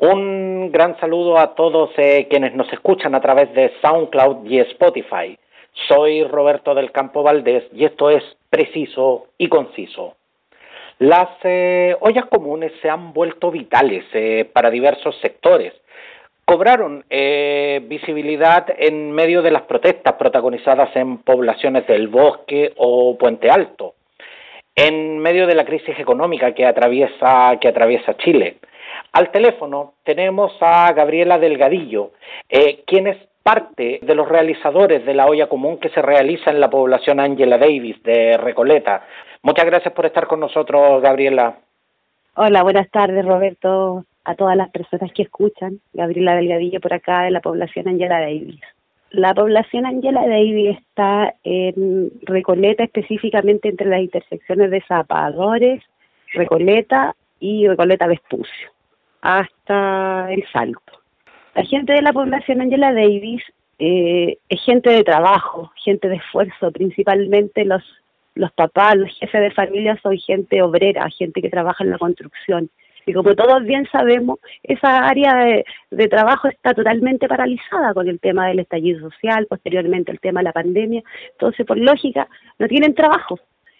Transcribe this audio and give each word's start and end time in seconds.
Un 0.00 0.70
gran 0.70 0.96
saludo 1.00 1.38
a 1.38 1.56
todos 1.56 1.90
eh, 1.96 2.28
quienes 2.30 2.54
nos 2.54 2.72
escuchan 2.72 3.16
a 3.16 3.20
través 3.20 3.52
de 3.52 3.72
SoundCloud 3.82 4.48
y 4.48 4.60
Spotify. 4.60 5.36
Soy 5.88 6.22
Roberto 6.22 6.72
del 6.72 6.92
Campo 6.92 7.24
Valdés 7.24 7.64
y 7.72 7.84
esto 7.84 8.08
es 8.08 8.22
preciso 8.48 9.26
y 9.38 9.48
conciso. 9.48 10.14
Las 11.00 11.30
eh, 11.42 11.96
ollas 11.98 12.26
comunes 12.26 12.70
se 12.80 12.88
han 12.88 13.12
vuelto 13.12 13.50
vitales 13.50 14.04
eh, 14.12 14.48
para 14.52 14.70
diversos 14.70 15.18
sectores. 15.20 15.72
Cobraron 16.44 17.04
visibilidad 17.10 18.66
en 18.78 19.12
medio 19.12 19.42
de 19.42 19.50
las 19.50 19.62
protestas 19.62 20.14
protagonizadas 20.14 20.96
en 20.96 21.18
poblaciones 21.18 21.86
del 21.86 22.08
Bosque 22.08 22.72
o 22.76 23.18
Puente 23.18 23.50
Alto, 23.50 23.96
en 24.74 25.18
medio 25.18 25.46
de 25.46 25.54
la 25.54 25.66
crisis 25.66 25.98
económica 25.98 26.54
que 26.54 26.64
atraviesa, 26.64 27.58
que 27.60 27.68
atraviesa 27.68 28.16
Chile. 28.16 28.56
Al 29.12 29.30
teléfono 29.30 29.94
tenemos 30.04 30.52
a 30.60 30.92
Gabriela 30.92 31.38
Delgadillo, 31.38 32.12
quien 32.86 33.06
es 33.06 33.16
parte 33.42 34.00
de 34.02 34.14
los 34.14 34.28
realizadores 34.28 35.06
de 35.06 35.14
la 35.14 35.26
olla 35.26 35.48
común 35.48 35.78
que 35.78 35.88
se 35.88 36.02
realiza 36.02 36.50
en 36.50 36.60
la 36.60 36.68
población 36.68 37.18
Angela 37.18 37.56
Davis 37.56 38.02
de 38.02 38.36
Recoleta. 38.36 39.06
Muchas 39.42 39.64
gracias 39.64 39.94
por 39.94 40.04
estar 40.04 40.26
con 40.26 40.40
nosotros, 40.40 41.00
Gabriela. 41.00 41.56
Hola, 42.34 42.62
buenas 42.62 42.90
tardes, 42.90 43.24
Roberto, 43.24 44.04
a 44.24 44.34
todas 44.34 44.56
las 44.56 44.70
personas 44.70 45.10
que 45.12 45.22
escuchan. 45.22 45.80
Gabriela 45.94 46.36
Delgadillo 46.36 46.80
por 46.80 46.92
acá 46.92 47.22
de 47.22 47.30
la 47.30 47.40
población 47.40 47.88
Angela 47.88 48.20
Davis. 48.20 48.60
La 49.10 49.32
población 49.32 49.86
Angela 49.86 50.26
Davis 50.28 50.76
está 50.78 51.34
en 51.42 52.12
Recoleta, 52.22 52.84
específicamente 52.84 53.70
entre 53.70 53.88
las 53.88 54.00
intersecciones 54.00 54.70
de 54.70 54.82
Zapadores, 54.82 55.82
Recoleta 56.34 57.16
y 57.40 57.66
Recoleta 57.66 58.06
Vespucio, 58.06 58.70
hasta 59.20 60.32
el 60.32 60.44
Salto. 60.52 60.92
La 61.54 61.64
gente 61.64 61.92
de 61.92 62.02
la 62.02 62.12
población 62.12 62.60
Angela 62.60 62.92
Davis 62.92 63.42
eh, 63.78 64.38
es 64.48 64.62
gente 64.64 64.90
de 64.90 65.04
trabajo, 65.04 65.72
gente 65.82 66.08
de 66.08 66.16
esfuerzo, 66.16 66.70
principalmente 66.72 67.64
los, 67.64 67.82
los 68.34 68.52
papás, 68.52 68.96
los 68.96 69.10
jefes 69.18 69.40
de 69.40 69.50
familia 69.50 69.98
son 70.02 70.16
gente 70.18 70.62
obrera, 70.62 71.08
gente 71.10 71.42
que 71.42 71.50
trabaja 71.50 71.84
en 71.84 71.90
la 71.90 71.98
construcción. 71.98 72.70
Y 73.06 73.12
como 73.14 73.34
todos 73.34 73.64
bien 73.64 73.88
sabemos, 73.90 74.38
esa 74.62 75.06
área 75.06 75.34
de, 75.36 75.64
de, 75.90 76.08
trabajo 76.08 76.46
está 76.48 76.74
totalmente 76.74 77.26
paralizada 77.26 77.94
con 77.94 78.06
el 78.06 78.20
tema 78.20 78.46
del 78.48 78.58
estallido 78.58 79.00
social, 79.00 79.46
posteriormente 79.46 80.12
el 80.12 80.20
tema 80.20 80.40
de 80.40 80.44
la 80.44 80.52
pandemia. 80.52 81.02
Entonces, 81.32 81.64
por 81.64 81.78
lógica, 81.78 82.28
no 82.58 82.68
tienen 82.68 82.94
trabajo. 82.94 83.38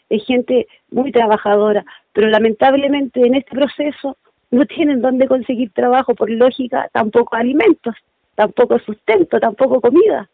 Es 0.08 0.24
gente 0.24 0.66
muy 0.90 1.12
trabajadora, 1.12 1.84
pero 2.14 2.28
lamentablemente 2.28 3.20
en 3.20 3.34
este 3.34 3.50
proceso 3.50 4.16
no 4.50 4.64
tienen 4.66 5.00
dónde 5.00 5.28
conseguir 5.28 5.72
trabajo, 5.72 6.14
por 6.14 6.30
lógica, 6.30 6.88
tampoco 6.92 7.36
alimentos, 7.36 7.94
tampoco 8.34 8.78
sustento, 8.78 9.38
tampoco 9.40 9.80
comida. 9.80 10.28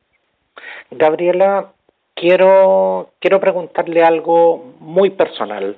Gabriela, 0.90 1.72
quiero, 2.14 3.10
quiero 3.18 3.40
preguntarle 3.40 4.02
algo 4.02 4.74
muy 4.78 5.10
personal. 5.10 5.76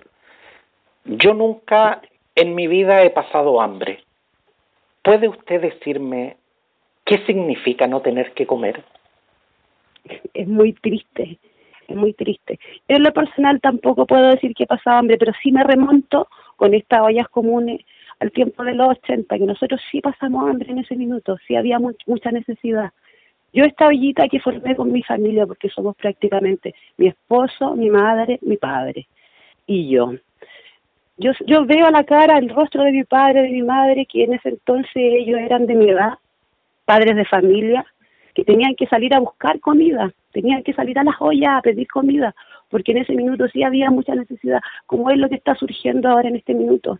Yo 1.05 1.34
nunca 1.34 2.03
en 2.34 2.55
mi 2.55 2.67
vida 2.67 3.03
he 3.03 3.11
pasado 3.11 3.61
hambre. 3.61 4.05
¿Puede 5.03 5.29
usted 5.29 5.61
decirme 5.61 6.37
qué 7.05 7.19
significa 7.27 7.87
no 7.87 8.01
tener 8.01 8.33
que 8.33 8.47
comer? 8.47 8.84
Es 10.34 10.47
muy 10.47 10.73
triste, 10.73 11.39
es 11.89 11.97
muy 11.97 12.12
triste. 12.12 12.59
en 12.89 13.03
lo 13.03 13.12
personal 13.12 13.61
tampoco 13.61 14.07
puedo 14.07 14.29
decir 14.31 14.55
que 14.55 14.64
he 14.64 14.67
pasado 14.67 14.98
hambre, 14.98 15.17
pero 15.17 15.33
sí 15.42 15.53
me 15.53 15.64
remonto 15.64 16.29
con 16.57 16.75
estas 16.75 17.01
ollas 17.01 17.29
comunes 17.29 17.81
al 18.20 18.33
tiempo 18.33 18.64
de 18.64 18.75
los 18.75 18.89
80, 18.89 19.39
que 19.39 19.45
nosotros 19.45 19.81
sí 19.91 20.00
pasamos 20.00 20.48
hambre 20.48 20.70
en 20.70 20.78
ese 20.78 20.97
minuto, 20.97 21.36
sí 21.47 21.56
había 21.56 21.78
mucha 21.78 22.31
necesidad. 22.31 22.92
Yo 23.53 23.64
esta 23.64 23.86
ollita 23.86 24.28
que 24.28 24.41
formé 24.41 24.77
con 24.77 24.92
mi 24.92 25.03
familia, 25.03 25.47
porque 25.47 25.69
somos 25.70 25.97
prácticamente 25.97 26.75
mi 26.97 27.08
esposo, 27.08 27.75
mi 27.75 27.91
madre, 27.91 28.39
mi 28.42 28.57
padre 28.57 29.07
y 29.67 29.89
yo. 29.91 30.13
Yo, 31.18 31.33
yo 31.46 31.64
veo 31.64 31.86
a 31.86 31.91
la 31.91 32.05
cara 32.05 32.39
el 32.39 32.51
rostro 32.51 32.83
de 32.83 32.92
mi 32.92 33.05
padre, 33.05 33.42
de 33.42 33.51
mi 33.51 33.63
madre, 33.63 34.07
que 34.07 34.24
en 34.24 34.35
ese 34.35 34.51
entonces 34.51 34.92
ellos 34.95 35.41
eran 35.41 35.67
de 35.67 35.74
mi 35.74 35.89
edad, 35.89 36.14
padres 36.85 37.17
de 37.17 37.24
familia, 37.24 37.86
que 38.35 38.45
tenían 38.45 38.74
que 38.74 38.86
salir 38.86 39.14
a 39.14 39.20
buscar 39.20 39.58
comida, 39.61 40.12
tenían 40.33 40.62
que 40.62 40.74
salir 40.74 40.98
a 40.98 41.05
las 41.05 41.17
ollas 41.20 41.55
a 41.57 41.62
pedir 41.62 41.89
comida, 41.89 42.35
porque 42.68 42.92
en 42.92 42.98
ese 42.98 43.14
minuto 43.14 43.48
sí 43.48 43.62
había 43.62 43.91
mucha 43.91 44.14
necesidad, 44.14 44.61
como 44.85 45.11
es 45.11 45.17
lo 45.17 45.30
que 45.30 45.36
está 45.36 45.55
surgiendo 45.55 46.11
ahora 46.11 46.29
en 46.29 46.36
este 46.36 46.52
minuto. 46.52 46.98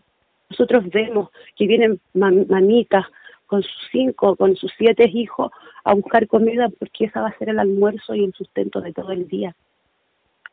Nosotros 0.49 0.89
vemos 0.89 1.29
que 1.55 1.67
vienen 1.67 1.99
mamitas 2.13 3.05
con 3.47 3.63
sus 3.63 3.87
cinco, 3.91 4.35
con 4.35 4.55
sus 4.55 4.71
siete 4.77 5.09
hijos 5.11 5.51
a 5.83 5.93
buscar 5.93 6.27
comida 6.27 6.67
porque 6.77 7.05
esa 7.05 7.21
va 7.21 7.29
a 7.29 7.37
ser 7.37 7.49
el 7.49 7.59
almuerzo 7.59 8.13
y 8.13 8.23
el 8.23 8.33
sustento 8.33 8.81
de 8.81 8.93
todo 8.93 9.11
el 9.11 9.27
día. 9.27 9.55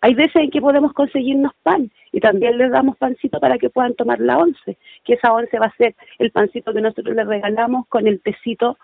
Hay 0.00 0.14
veces 0.14 0.36
en 0.36 0.50
que 0.50 0.60
podemos 0.60 0.92
conseguirnos 0.92 1.52
pan 1.62 1.90
y 2.12 2.20
también 2.20 2.58
les 2.58 2.70
damos 2.70 2.96
pancito 2.98 3.40
para 3.40 3.56
que 3.56 3.70
puedan 3.70 3.94
tomar 3.94 4.20
la 4.20 4.38
once, 4.38 4.76
que 5.02 5.14
esa 5.14 5.32
once 5.32 5.58
va 5.58 5.66
a 5.66 5.76
ser 5.76 5.94
el 6.18 6.30
pancito 6.30 6.74
que 6.74 6.82
nosotros 6.82 7.16
les 7.16 7.26
regalamos 7.26 7.86
con 7.88 8.06
el 8.06 8.20
tecito 8.20 8.76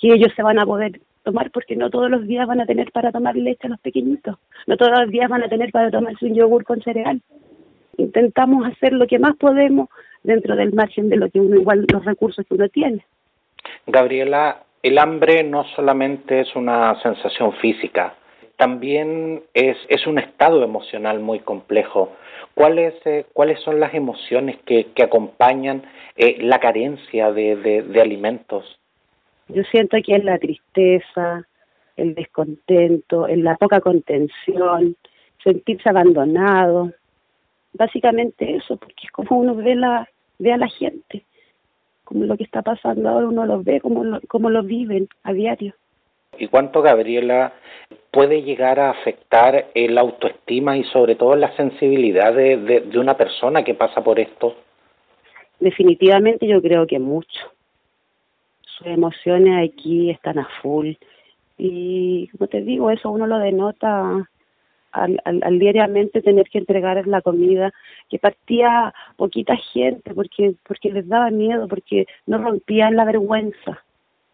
que 0.00 0.12
ellos 0.12 0.32
se 0.36 0.42
van 0.42 0.60
a 0.60 0.64
poder 0.64 1.00
tomar 1.24 1.50
porque 1.50 1.76
no 1.76 1.90
todos 1.90 2.10
los 2.10 2.26
días 2.26 2.46
van 2.46 2.60
a 2.60 2.66
tener 2.66 2.92
para 2.92 3.10
tomar 3.10 3.36
leche 3.36 3.66
a 3.66 3.70
los 3.70 3.80
pequeñitos, 3.80 4.36
no 4.66 4.76
todos 4.76 4.98
los 5.00 5.10
días 5.10 5.28
van 5.28 5.42
a 5.42 5.48
tener 5.48 5.72
para 5.72 5.90
tomarse 5.90 6.26
un 6.26 6.34
yogur 6.34 6.64
con 6.64 6.80
cereal. 6.80 7.20
Intentamos 7.98 8.66
hacer 8.66 8.94
lo 8.94 9.06
que 9.06 9.18
más 9.18 9.36
podemos 9.36 9.88
dentro 10.22 10.56
del 10.56 10.72
margen 10.72 11.10
de 11.10 11.16
lo 11.16 11.28
que 11.28 11.40
uno 11.40 11.56
igual 11.56 11.84
los 11.92 12.04
recursos 12.04 12.46
que 12.46 12.54
uno 12.54 12.68
tiene. 12.68 13.04
Gabriela, 13.86 14.62
el 14.82 14.98
hambre 14.98 15.42
no 15.44 15.64
solamente 15.76 16.40
es 16.40 16.56
una 16.56 17.00
sensación 17.02 17.52
física, 17.54 18.14
también 18.56 19.42
es, 19.54 19.76
es 19.88 20.06
un 20.06 20.18
estado 20.18 20.62
emocional 20.64 21.20
muy 21.20 21.40
complejo. 21.40 22.12
¿Cuáles, 22.54 22.94
eh, 23.04 23.24
¿cuáles 23.32 23.60
son 23.60 23.78
las 23.78 23.94
emociones 23.94 24.56
que, 24.66 24.86
que 24.94 25.04
acompañan 25.04 25.82
eh, 26.16 26.38
la 26.40 26.58
carencia 26.58 27.30
de, 27.32 27.54
de, 27.56 27.82
de 27.82 28.00
alimentos? 28.00 28.78
Yo 29.48 29.62
siento 29.70 29.96
que 30.04 30.16
es 30.16 30.24
la 30.24 30.38
tristeza, 30.38 31.46
el 31.96 32.14
descontento, 32.14 33.26
la 33.28 33.56
poca 33.56 33.80
contención, 33.80 34.96
sentirse 35.42 35.88
abandonado, 35.88 36.92
básicamente 37.72 38.56
eso, 38.56 38.76
porque 38.76 39.06
es 39.06 39.10
como 39.10 39.38
uno 39.38 39.54
ve, 39.54 39.74
la, 39.74 40.08
ve 40.38 40.52
a 40.52 40.56
la 40.56 40.68
gente, 40.68 41.24
como 42.04 42.24
lo 42.24 42.36
que 42.36 42.44
está 42.44 42.62
pasando 42.62 43.08
ahora, 43.08 43.28
uno 43.28 43.46
lo 43.46 43.62
ve, 43.62 43.80
como 43.80 44.04
lo, 44.04 44.20
como 44.28 44.50
lo 44.50 44.62
viven 44.62 45.08
a 45.22 45.32
diario. 45.32 45.74
¿Y 46.38 46.46
cuánto, 46.48 46.82
Gabriela, 46.82 47.52
puede 48.10 48.42
llegar 48.42 48.78
a 48.78 48.90
afectar 48.90 49.66
la 49.74 50.00
autoestima 50.00 50.76
y 50.76 50.84
sobre 50.84 51.16
todo 51.16 51.34
la 51.36 51.54
sensibilidad 51.56 52.32
de, 52.32 52.56
de, 52.56 52.80
de 52.80 52.98
una 52.98 53.16
persona 53.16 53.64
que 53.64 53.74
pasa 53.74 54.02
por 54.02 54.20
esto? 54.20 54.56
Definitivamente 55.60 56.46
yo 56.46 56.62
creo 56.62 56.86
que 56.86 56.98
mucho. 56.98 57.52
Sus 58.62 58.86
emociones 58.86 59.68
aquí 59.68 60.10
están 60.10 60.38
a 60.38 60.48
full. 60.62 60.92
Y 61.56 62.28
como 62.28 62.46
te 62.46 62.60
digo, 62.60 62.90
eso 62.90 63.10
uno 63.10 63.26
lo 63.26 63.38
denota 63.38 64.28
al, 64.92 65.20
al, 65.24 65.58
diariamente 65.58 66.22
tener 66.22 66.48
que 66.48 66.58
entregar 66.58 67.06
la 67.06 67.20
comida, 67.20 67.72
que 68.08 68.18
partía 68.18 68.94
poquita 69.16 69.56
gente 69.56 70.14
porque, 70.14 70.54
porque 70.66 70.90
les 70.90 71.08
daba 71.08 71.30
miedo, 71.30 71.68
porque 71.68 72.06
no 72.26 72.38
rompían 72.38 72.96
la 72.96 73.04
vergüenza. 73.04 73.82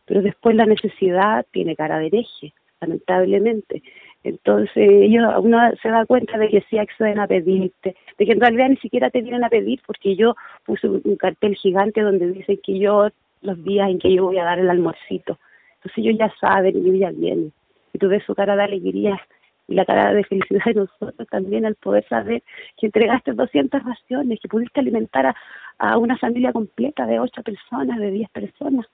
Pero 0.06 0.22
después 0.22 0.54
la 0.54 0.66
necesidad 0.66 1.46
tiene 1.50 1.76
cara 1.76 1.98
de 1.98 2.06
hereje, 2.06 2.52
lamentablemente. 2.80 3.82
Entonces 4.22 4.72
ellos, 4.76 5.22
uno 5.42 5.58
se 5.82 5.88
da 5.90 6.06
cuenta 6.06 6.38
de 6.38 6.48
que 6.48 6.62
sí 6.70 6.78
acceden 6.78 7.18
a 7.18 7.26
pedirte, 7.26 7.94
de 8.18 8.26
que 8.26 8.32
en 8.32 8.40
realidad 8.40 8.70
ni 8.70 8.76
siquiera 8.76 9.10
te 9.10 9.20
vienen 9.20 9.44
a 9.44 9.50
pedir 9.50 9.80
porque 9.86 10.16
yo 10.16 10.34
puse 10.64 10.88
un, 10.88 11.16
cartel 11.16 11.54
gigante 11.56 12.00
donde 12.00 12.32
dice 12.32 12.58
que 12.58 12.78
yo 12.78 13.08
los 13.42 13.62
días 13.62 13.90
en 13.90 13.98
que 13.98 14.14
yo 14.14 14.24
voy 14.24 14.38
a 14.38 14.44
dar 14.44 14.58
el 14.58 14.70
almuercito. 14.70 15.38
Entonces 15.76 15.98
ellos 15.98 16.18
ya 16.18 16.32
saben 16.40 16.76
ellos 16.76 16.98
ya 16.98 17.10
vienen. 17.10 17.52
Y 17.92 17.98
tú 17.98 18.08
ves 18.08 18.24
su 18.24 18.34
cara 18.34 18.56
de 18.56 18.64
alegría 18.64 19.20
y 19.68 19.74
la 19.74 19.84
cara 19.84 20.12
de 20.12 20.24
felicidad 20.24 20.64
de 20.66 20.74
nosotros 20.74 21.28
también 21.30 21.64
al 21.64 21.74
poder 21.76 22.06
saber 22.08 22.42
que 22.78 22.86
entregaste 22.86 23.32
200 23.32 23.82
raciones, 23.82 24.40
que 24.40 24.48
pudiste 24.48 24.80
alimentar 24.80 25.26
a, 25.26 25.34
a 25.78 25.98
una 25.98 26.18
familia 26.18 26.52
completa 26.52 27.06
de 27.06 27.18
8 27.18 27.42
personas, 27.42 27.98
de 27.98 28.10
10 28.10 28.30
personas. 28.30 28.86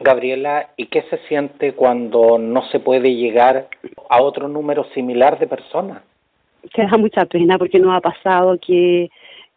Gabriela, 0.00 0.70
¿y 0.76 0.86
qué 0.86 1.02
se 1.10 1.18
siente 1.28 1.72
cuando 1.72 2.38
no 2.38 2.62
se 2.68 2.80
puede 2.80 3.14
llegar 3.14 3.68
a 4.08 4.22
otro 4.22 4.48
número 4.48 4.84
similar 4.94 5.38
de 5.38 5.46
personas? 5.46 6.02
Se 6.74 6.82
da 6.82 6.96
mucha 6.96 7.24
pena 7.26 7.58
porque 7.58 7.78
nos 7.78 7.94
ha 7.94 8.00
pasado 8.00 8.58
que 8.58 9.10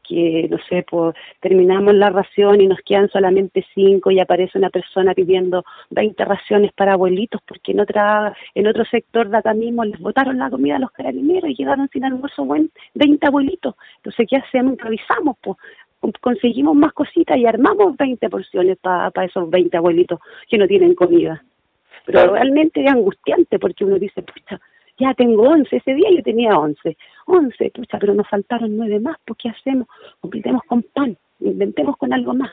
que, 0.08 0.48
no 0.50 0.58
sé, 0.70 0.86
pues 0.90 1.16
terminamos 1.40 1.94
la 1.96 2.10
ración 2.10 2.62
y 2.62 2.68
nos 2.68 2.80
quedan 2.82 3.10
solamente 3.10 3.66
cinco 3.74 4.12
y 4.12 4.20
aparece 4.20 4.58
una 4.58 4.70
persona 4.70 5.14
pidiendo 5.14 5.64
20 5.92 6.24
raciones 6.26 6.72
para 6.74 6.94
abuelitos 6.94 7.42
porque 7.48 7.72
en 7.72 7.80
otra 7.80 8.36
en 8.56 8.68
otro 8.68 8.86
sector 8.86 9.30
de 9.30 9.38
acá 9.38 9.54
mismo 9.54 9.84
les 9.84 10.00
botaron 10.00 10.38
la 10.38 10.50
comida 10.50 10.78
a 10.78 10.80
los 10.80 10.92
carabineros 10.92 11.50
y 11.50 11.56
llegaron 11.56 11.90
sin 11.90 12.06
almuerzo 12.06 12.46
buen 12.46 12.72
20 12.96 13.28
abuelitos. 13.28 13.76
Entonces, 13.98 14.28
¿qué 14.30 14.38
hacemos? 14.38 14.74
Improvisamos, 14.74 15.38
pues 15.42 15.58
conseguimos 16.22 16.76
más 16.76 16.94
cositas 16.94 17.38
y 17.38 17.46
armamos 17.46 17.98
20 17.98 18.30
porciones 18.30 18.78
para 18.78 19.26
esos 19.26 19.50
20 19.50 19.76
abuelitos 19.78 20.20
que 20.50 20.58
no 20.58 20.68
tienen 20.68 20.94
comida. 20.94 21.44
Pero 22.06 22.34
realmente 22.34 22.84
es 22.84 22.92
angustiante 22.92 23.60
porque 23.60 23.84
uno 23.84 24.00
dice, 24.00 24.22
pucha, 24.22 24.62
ya 24.98 25.14
tengo 25.14 25.44
11, 25.44 25.76
ese 25.76 25.94
día 25.94 26.10
yo 26.16 26.24
tenía 26.24 26.58
11, 26.58 26.98
11, 27.26 27.72
pucha, 27.72 28.00
pero 28.00 28.14
nos 28.14 28.28
faltaron 28.28 28.76
nueve 28.76 29.00
más, 29.00 29.18
¿por 29.26 29.38
qué 29.38 29.50
hacemos? 29.50 29.88
Completemos 30.20 30.64
con 30.64 30.84
pan, 30.84 31.18
inventemos 31.40 31.98
con 31.98 32.14
algo 32.14 32.34
más 32.34 32.52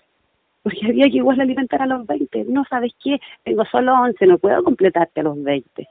porque 0.64 0.86
había 0.86 1.04
que 1.10 1.18
igual 1.18 1.40
alimentar 1.40 1.82
a 1.82 1.86
los 1.86 2.06
20. 2.06 2.46
No 2.46 2.64
sabes 2.64 2.92
qué, 3.02 3.20
tengo 3.44 3.64
solo 3.66 3.92
11, 4.00 4.26
no 4.26 4.38
puedo 4.38 4.64
completarte 4.64 5.20
a 5.20 5.24
los 5.24 5.40
20. 5.40 5.86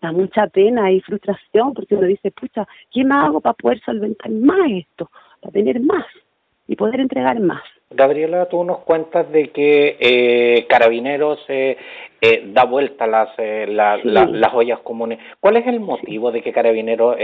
Da 0.00 0.10
mucha 0.10 0.46
pena 0.46 0.90
y 0.90 1.00
frustración 1.02 1.74
porque 1.74 1.94
uno 1.94 2.06
dice, 2.06 2.30
pucha, 2.30 2.66
¿qué 2.90 3.04
más 3.04 3.26
hago 3.26 3.42
para 3.42 3.52
poder 3.52 3.80
solventar 3.82 4.30
más 4.30 4.70
esto? 4.70 5.10
Para 5.40 5.52
tener 5.52 5.80
más 5.80 6.06
y 6.66 6.76
poder 6.76 7.00
entregar 7.00 7.38
más. 7.40 7.62
Gabriela, 7.90 8.46
tú 8.46 8.64
nos 8.64 8.78
cuentas 8.78 9.30
de 9.30 9.50
que 9.50 9.96
eh, 10.00 10.66
Carabineros 10.68 11.38
eh, 11.48 11.76
eh, 12.20 12.42
da 12.52 12.64
vuelta 12.64 13.06
las, 13.06 13.30
eh, 13.38 13.66
las 13.68 14.54
ollas 14.54 14.80
comunes. 14.80 15.18
¿Cuál 15.40 15.56
es 15.56 15.66
el 15.66 15.80
motivo 15.80 16.32
de 16.32 16.42
que 16.42 16.52
Carabineros 16.52 17.16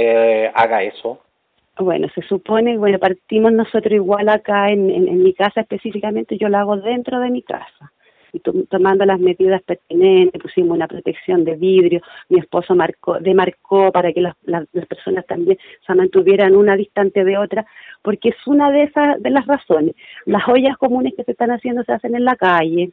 haga 0.54 0.82
eso? 0.82 1.18
Bueno, 1.78 2.08
se 2.14 2.22
supone, 2.22 2.76
bueno, 2.76 2.98
partimos 2.98 3.52
nosotros 3.52 3.92
igual 3.92 4.28
acá 4.28 4.70
en, 4.70 4.90
en, 4.90 5.22
mi 5.22 5.32
casa 5.32 5.62
específicamente, 5.62 6.36
yo 6.36 6.48
lo 6.48 6.58
hago 6.58 6.76
dentro 6.76 7.18
de 7.18 7.30
mi 7.30 7.42
casa 7.42 7.92
tomando 8.40 9.04
las 9.04 9.20
medidas 9.20 9.62
pertinentes, 9.62 10.40
pusimos 10.40 10.76
una 10.76 10.88
protección 10.88 11.44
de 11.44 11.56
vidrio, 11.56 12.00
mi 12.28 12.38
esposo 12.38 12.74
marcó, 12.74 13.18
demarcó 13.20 13.92
para 13.92 14.12
que 14.12 14.20
las, 14.20 14.36
las, 14.44 14.66
personas 14.86 15.26
también 15.26 15.58
se 15.86 15.94
mantuvieran 15.94 16.56
una 16.56 16.76
distante 16.76 17.24
de 17.24 17.36
otra, 17.38 17.66
porque 18.02 18.30
es 18.30 18.46
una 18.46 18.70
de 18.70 18.84
esas 18.84 19.22
de 19.22 19.30
las 19.30 19.46
razones. 19.46 19.94
Las 20.24 20.48
ollas 20.48 20.76
comunes 20.78 21.14
que 21.16 21.24
se 21.24 21.32
están 21.32 21.50
haciendo 21.50 21.84
se 21.84 21.92
hacen 21.92 22.14
en 22.14 22.24
la 22.24 22.36
calle, 22.36 22.92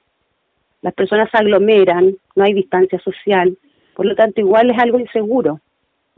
las 0.82 0.94
personas 0.94 1.30
se 1.32 1.38
aglomeran, 1.38 2.16
no 2.36 2.44
hay 2.44 2.54
distancia 2.54 3.00
social, 3.00 3.58
por 3.96 4.06
lo 4.06 4.16
tanto 4.16 4.42
igual 4.42 4.70
es 4.70 4.80
algo 4.80 5.00
inseguro 5.00 5.60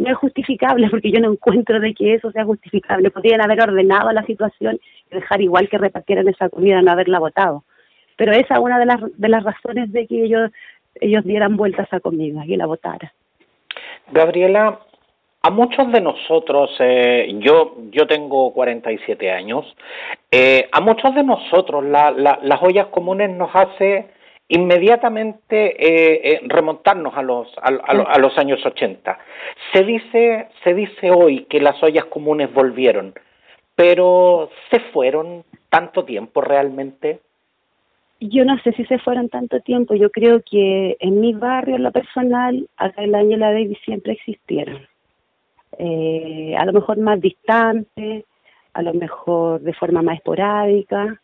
no 0.01 0.09
es 0.09 0.17
justificable 0.17 0.89
porque 0.89 1.11
yo 1.11 1.19
no 1.19 1.31
encuentro 1.31 1.79
de 1.79 1.93
que 1.93 2.15
eso 2.15 2.31
sea 2.31 2.43
justificable. 2.43 3.11
Podrían 3.11 3.41
haber 3.41 3.61
ordenado 3.61 4.11
la 4.11 4.25
situación 4.25 4.79
y 5.11 5.15
dejar 5.15 5.41
igual 5.41 5.69
que 5.69 5.77
repartieran 5.77 6.27
esa 6.27 6.49
comida, 6.49 6.81
no 6.81 6.91
haberla 6.91 7.19
votado. 7.19 7.63
Pero 8.17 8.31
esa 8.31 8.55
es 8.55 8.59
una 8.59 8.79
de 8.79 8.85
las, 8.85 8.99
de 9.17 9.29
las 9.29 9.43
razones 9.43 9.91
de 9.91 10.07
que 10.07 10.23
ellos, 10.23 10.51
ellos 10.95 11.23
dieran 11.23 11.57
vuelta 11.57 11.87
a 11.89 11.99
comida 11.99 12.45
y 12.45 12.55
la 12.55 12.65
votara. 12.65 13.13
Gabriela, 14.11 14.79
a 15.41 15.49
muchos 15.49 15.91
de 15.91 16.01
nosotros, 16.01 16.69
eh, 16.79 17.33
yo, 17.39 17.75
yo 17.91 18.05
tengo 18.07 18.53
47 18.53 19.31
años, 19.31 19.65
eh, 20.29 20.69
a 20.71 20.81
muchos 20.81 21.15
de 21.15 21.23
nosotros 21.23 21.83
la, 21.83 22.11
las 22.11 22.61
ollas 22.61 22.87
comunes 22.87 23.29
nos 23.29 23.49
hace 23.53 24.09
inmediatamente 24.51 25.77
eh, 25.79 26.21
eh, 26.23 26.41
remontarnos 26.43 27.15
a 27.15 27.21
los, 27.21 27.47
a, 27.61 28.19
los 28.19 28.37
años 28.37 28.59
80. 28.65 29.17
Se 29.71 29.83
dice, 29.83 30.49
se 30.65 30.73
dice 30.73 31.09
hoy 31.09 31.45
que 31.45 31.61
las 31.61 31.81
ollas 31.81 32.03
comunes 32.05 32.53
volvieron, 32.53 33.13
pero 33.75 34.49
¿se 34.69 34.81
fueron 34.91 35.45
tanto 35.69 36.03
tiempo 36.03 36.41
realmente? 36.41 37.21
Yo 38.21 38.45
no 38.45 38.57
sé 38.59 38.71
si 38.73 38.85
se 38.85 38.99
fueron 38.99 39.29
tanto 39.29 39.59
tiempo, 39.59 39.95
yo 39.95 40.09
creo 40.11 40.41
que 40.41 40.95
en 40.99 41.19
mi 41.19 41.33
barrio, 41.33 41.75
en 41.75 41.83
lo 41.83 41.91
personal, 41.91 42.69
acá 42.77 43.03
en 43.03 43.11
la 43.11 43.19
Ángela 43.19 43.51
Davis 43.51 43.79
siempre 43.83 44.13
existieron. 44.13 44.87
Eh, 45.77 46.55
a 46.57 46.65
lo 46.65 46.73
mejor 46.73 46.97
más 46.97 47.19
distante, 47.19 48.25
a 48.73 48.81
lo 48.81 48.93
mejor 48.93 49.61
de 49.61 49.73
forma 49.73 50.01
más 50.01 50.17
esporádica, 50.17 51.19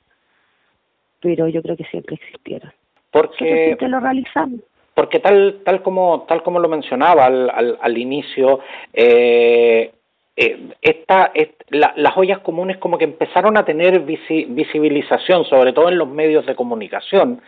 pero 1.22 1.48
yo 1.48 1.62
creo 1.62 1.78
que 1.78 1.86
siempre 1.86 2.16
existieron 2.16 2.72
porque 3.12 3.78
lo 3.88 4.00
realizamos 4.00 4.60
porque 4.94 5.20
tal 5.20 5.62
tal 5.64 5.82
como 5.82 6.26
tal 6.28 6.44
como 6.44 6.60
lo 6.60 6.68
mencionaba 6.68 7.26
al, 7.26 7.78
al, 7.80 7.98
inicio 7.98 8.60
eh, 8.94 9.92
eh, 10.40 10.70
esta, 10.84 11.32
las 11.70 12.16
ollas 12.16 12.40
comunes 12.40 12.78
como 12.78 13.00
que 13.00 13.06
empezaron 13.06 13.58
a 13.58 13.66
tener 13.66 14.02
visibilización 14.02 15.46
sobre 15.46 15.74
todo 15.74 15.90
en 15.90 15.98
los 15.98 16.08
medios 16.08 16.46
de 16.46 16.56
comunicación 16.56 17.42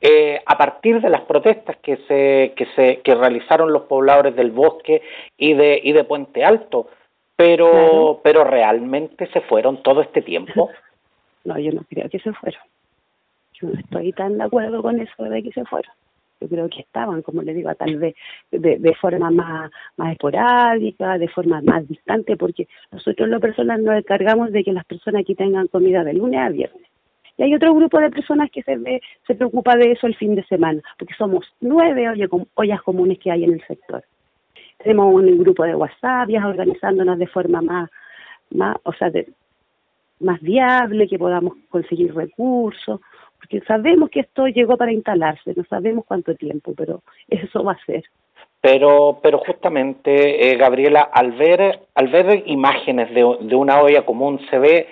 eh, 0.00 0.40
a 0.46 0.56
partir 0.56 1.00
de 1.00 1.10
las 1.10 1.22
protestas 1.22 1.76
que 1.78 1.96
se 2.08 2.52
que 2.54 2.66
se 2.76 3.00
que 3.00 3.14
realizaron 3.14 3.72
los 3.72 3.82
pobladores 3.82 4.36
del 4.36 4.52
bosque 4.52 5.02
y 5.36 5.54
de 5.54 5.80
y 5.82 5.92
de 5.92 6.04
Puente 6.04 6.44
Alto. 6.44 6.88
Pero 7.34 8.20
pero 8.22 8.44
realmente 8.44 9.26
se 9.32 9.40
fueron 9.40 9.82
todo 9.82 10.00
este 10.00 10.22
tiempo. 10.22 10.70
No 11.44 11.56
yo 11.60 11.70
no 11.70 11.82
creo 11.88 12.08
que 12.08 12.18
se 12.18 12.32
fueron. 12.32 12.60
Yo 13.52 13.68
no 13.68 13.78
estoy 13.78 14.12
tan 14.12 14.36
de 14.36 14.42
acuerdo 14.42 14.82
con 14.82 15.00
eso 15.00 15.22
de 15.22 15.44
que 15.44 15.52
se 15.52 15.64
fueron. 15.64 15.92
Yo 16.40 16.48
creo 16.48 16.68
que 16.68 16.80
estaban, 16.80 17.22
como 17.22 17.42
le 17.42 17.54
digo, 17.54 17.74
tal 17.74 17.96
vez 17.96 18.14
de, 18.50 18.94
forma 19.00 19.30
más, 19.30 19.70
más 19.96 20.12
esporádica, 20.12 21.16
de 21.16 21.28
forma 21.28 21.62
más 21.62 21.88
distante, 21.88 22.36
porque 22.36 22.68
nosotros 22.92 23.28
los 23.28 23.40
personas 23.40 23.80
nos 23.80 23.96
encargamos 23.96 24.52
de 24.52 24.62
que 24.62 24.72
las 24.72 24.84
personas 24.84 25.22
aquí 25.22 25.34
tengan 25.34 25.66
comida 25.68 26.04
de 26.04 26.12
lunes 26.12 26.40
a 26.40 26.50
viernes. 26.50 26.86
Y 27.38 27.42
hay 27.42 27.54
otro 27.54 27.74
grupo 27.74 27.98
de 28.00 28.10
personas 28.10 28.50
que 28.50 28.62
se 28.62 28.76
ve, 28.76 29.00
se 29.26 29.34
preocupa 29.34 29.76
de 29.76 29.92
eso 29.92 30.06
el 30.06 30.16
fin 30.16 30.34
de 30.34 30.44
semana, 30.44 30.82
porque 30.98 31.14
somos 31.14 31.46
nueve 31.60 32.06
ollas 32.54 32.82
comunes 32.82 33.18
que 33.18 33.30
hay 33.30 33.44
en 33.44 33.54
el 33.54 33.66
sector. 33.66 34.04
Tenemos 34.78 35.14
un 35.14 35.38
grupo 35.38 35.64
de 35.64 35.74
WhatsApp, 35.74 36.28
organizándonos 36.28 37.18
de 37.18 37.26
forma 37.26 37.62
más, 37.62 37.90
más, 38.50 38.76
o 38.84 38.92
sea, 38.92 39.10
de, 39.10 39.26
más 40.20 40.40
viable, 40.40 41.08
que 41.08 41.18
podamos 41.18 41.54
conseguir 41.68 42.14
recursos, 42.14 43.00
porque 43.46 43.64
sabemos 43.64 44.10
que 44.10 44.20
esto 44.20 44.46
llegó 44.48 44.76
para 44.76 44.92
instalarse, 44.92 45.54
no 45.54 45.62
sabemos 45.70 46.04
cuánto 46.06 46.34
tiempo, 46.34 46.72
pero 46.76 47.02
eso 47.28 47.62
va 47.62 47.72
a 47.72 47.84
ser. 47.84 48.04
Pero, 48.60 49.20
pero 49.22 49.38
justamente, 49.38 50.50
eh, 50.50 50.56
Gabriela, 50.56 51.02
al 51.12 51.32
ver, 51.32 51.80
al 51.94 52.08
ver 52.08 52.42
imágenes 52.46 53.08
de, 53.14 53.24
de 53.40 53.54
una 53.54 53.80
olla 53.80 54.04
común, 54.04 54.40
se 54.50 54.58
ve 54.58 54.88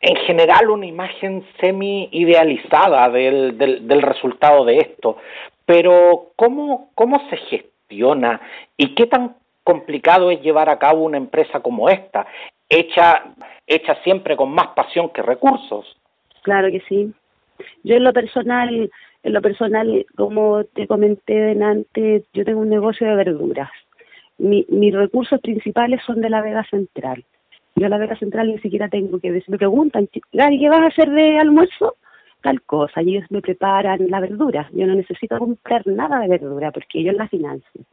en 0.00 0.16
general 0.26 0.70
una 0.70 0.86
imagen 0.86 1.44
semi 1.60 2.08
idealizada 2.10 3.08
del, 3.10 3.56
del, 3.56 3.86
del 3.86 4.02
resultado 4.02 4.64
de 4.64 4.78
esto. 4.78 5.18
Pero, 5.64 6.32
¿cómo, 6.34 6.90
¿cómo 6.96 7.22
se 7.30 7.36
gestiona 7.36 8.40
y 8.76 8.94
qué 8.96 9.06
tan 9.06 9.36
complicado 9.62 10.32
es 10.32 10.42
llevar 10.42 10.68
a 10.68 10.78
cabo 10.80 11.04
una 11.04 11.18
empresa 11.18 11.60
como 11.60 11.88
esta, 11.88 12.26
hecha, 12.68 13.22
hecha 13.66 13.94
siempre 14.02 14.36
con 14.36 14.50
más 14.50 14.68
pasión 14.68 15.10
que 15.10 15.22
recursos? 15.22 15.96
Claro 16.42 16.72
que 16.72 16.80
sí. 16.88 17.12
Yo 17.82 17.96
en 17.96 18.04
lo 18.04 18.12
personal, 18.12 18.90
en 19.22 19.32
lo 19.32 19.42
personal, 19.42 20.06
como 20.16 20.64
te 20.64 20.86
comenté 20.86 21.52
antes, 21.62 22.24
yo 22.32 22.44
tengo 22.44 22.60
un 22.60 22.70
negocio 22.70 23.06
de 23.06 23.14
verduras. 23.14 23.70
Mi, 24.38 24.64
mis 24.68 24.94
recursos 24.94 25.40
principales 25.40 26.00
son 26.06 26.20
de 26.20 26.30
la 26.30 26.40
Vega 26.42 26.64
Central. 26.70 27.24
Yo 27.74 27.86
a 27.86 27.88
la 27.88 27.98
Vega 27.98 28.16
Central 28.16 28.48
ni 28.48 28.58
siquiera 28.58 28.88
tengo 28.88 29.20
que 29.20 29.32
decir, 29.32 29.50
me 29.50 29.58
preguntan, 29.58 30.08
Gary, 30.32 30.58
¿qué 30.58 30.68
vas 30.68 30.80
a 30.80 30.86
hacer 30.86 31.10
de 31.10 31.38
almuerzo? 31.38 31.96
Tal 32.40 32.62
cosa, 32.62 33.02
y 33.02 33.16
ellos 33.16 33.30
me 33.30 33.40
preparan 33.40 34.08
la 34.08 34.20
verdura. 34.20 34.68
Yo 34.72 34.86
no 34.86 34.94
necesito 34.94 35.38
comprar 35.38 35.86
nada 35.86 36.20
de 36.20 36.28
verdura 36.28 36.70
porque 36.70 37.00
ellos 37.00 37.14
la 37.14 37.28
financian. 37.28 37.84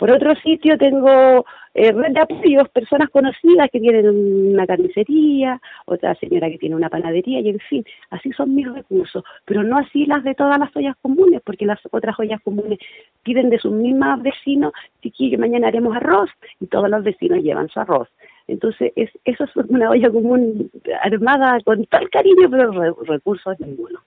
Por 0.00 0.10
otro 0.10 0.34
sitio 0.36 0.78
tengo 0.78 1.44
eh, 1.74 1.92
red 1.92 2.14
de 2.14 2.20
apoyos, 2.20 2.70
personas 2.70 3.10
conocidas 3.10 3.68
que 3.70 3.80
tienen 3.80 4.08
una 4.54 4.66
carnicería, 4.66 5.60
otra 5.84 6.14
señora 6.14 6.48
que 6.48 6.56
tiene 6.56 6.74
una 6.74 6.88
panadería, 6.88 7.40
y 7.40 7.50
en 7.50 7.58
fin, 7.58 7.84
así 8.08 8.32
son 8.32 8.54
mis 8.54 8.66
recursos, 8.72 9.22
pero 9.44 9.62
no 9.62 9.76
así 9.76 10.06
las 10.06 10.24
de 10.24 10.34
todas 10.34 10.58
las 10.58 10.74
ollas 10.74 10.96
comunes, 11.02 11.42
porque 11.44 11.66
las 11.66 11.80
otras 11.90 12.18
ollas 12.18 12.40
comunes 12.40 12.78
piden 13.24 13.50
de 13.50 13.58
sus 13.58 13.72
mismas 13.72 14.22
vecinos, 14.22 14.72
chiquillo, 15.02 15.38
mañana 15.38 15.68
haremos 15.68 15.94
arroz, 15.94 16.30
y 16.60 16.66
todos 16.66 16.88
los 16.88 17.04
vecinos 17.04 17.42
llevan 17.42 17.68
su 17.68 17.78
arroz. 17.78 18.08
Entonces, 18.48 18.94
es, 18.96 19.10
eso 19.26 19.44
es 19.44 19.54
una 19.54 19.90
olla 19.90 20.10
común 20.10 20.70
armada 21.02 21.58
con 21.62 21.84
tal 21.84 22.08
cariño, 22.08 22.48
pero 22.50 22.94
recursos 23.04 23.60
ninguno 23.60 24.00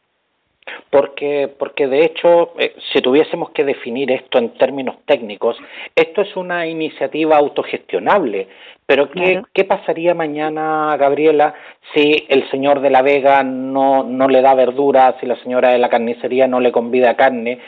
porque, 0.89 1.49
porque 1.57 1.87
de 1.87 2.05
hecho, 2.05 2.53
eh, 2.59 2.75
si 2.91 3.01
tuviésemos 3.01 3.49
que 3.51 3.63
definir 3.63 4.11
esto 4.11 4.37
en 4.37 4.53
términos 4.55 4.97
técnicos, 5.05 5.57
esto 5.95 6.21
es 6.21 6.35
una 6.35 6.67
iniciativa 6.67 7.37
autogestionable. 7.37 8.47
Pero 8.85 9.09
¿qué, 9.09 9.41
¿qué 9.53 9.63
pasaría 9.63 10.13
mañana, 10.13 10.95
Gabriela, 10.97 11.53
si 11.93 12.25
el 12.27 12.49
señor 12.51 12.81
de 12.81 12.89
la 12.89 13.01
Vega 13.01 13.41
no, 13.41 14.03
no 14.03 14.27
le 14.27 14.41
da 14.41 14.53
verdura, 14.55 15.15
si 15.19 15.25
la 15.25 15.37
señora 15.37 15.69
de 15.69 15.79
la 15.79 15.89
carnicería 15.89 16.47
no 16.47 16.59
le 16.59 16.71
convida 16.71 17.15
carne, 17.15 17.59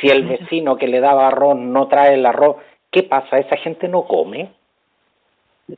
si 0.00 0.08
el 0.08 0.24
vecino 0.24 0.76
que 0.76 0.88
le 0.88 1.00
daba 1.00 1.28
arroz 1.28 1.56
no 1.56 1.86
trae 1.86 2.14
el 2.14 2.26
arroz? 2.26 2.56
¿Qué 2.90 3.04
pasa? 3.04 3.38
¿Esa 3.38 3.56
gente 3.56 3.88
no 3.88 4.04
come? 4.06 4.50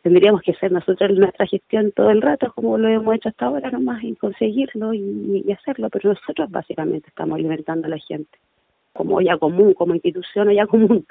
Tendríamos 0.02 0.42
que 0.42 0.52
hacer 0.52 0.72
nosotros 0.72 1.10
nuestra 1.12 1.46
gestión 1.46 1.92
todo 1.92 2.10
el 2.10 2.22
rato, 2.22 2.52
como 2.54 2.78
lo 2.78 2.88
hemos 2.88 3.14
hecho 3.14 3.28
hasta 3.28 3.46
ahora, 3.46 3.70
nomás, 3.70 4.02
y 4.02 4.14
conseguirlo 4.16 4.92
y, 4.94 5.50
hacerlo, 5.52 5.88
pero 5.90 6.10
nosotros 6.10 6.50
básicamente 6.50 7.08
estamos 7.08 7.36
alimentando 7.36 7.86
a 7.86 7.90
la 7.90 7.98
gente, 7.98 8.38
como 8.92 9.20
ya 9.20 9.36
común, 9.36 9.74
como 9.74 9.94
institución 9.94 10.50
ya 10.50 10.66
común. 10.66 11.06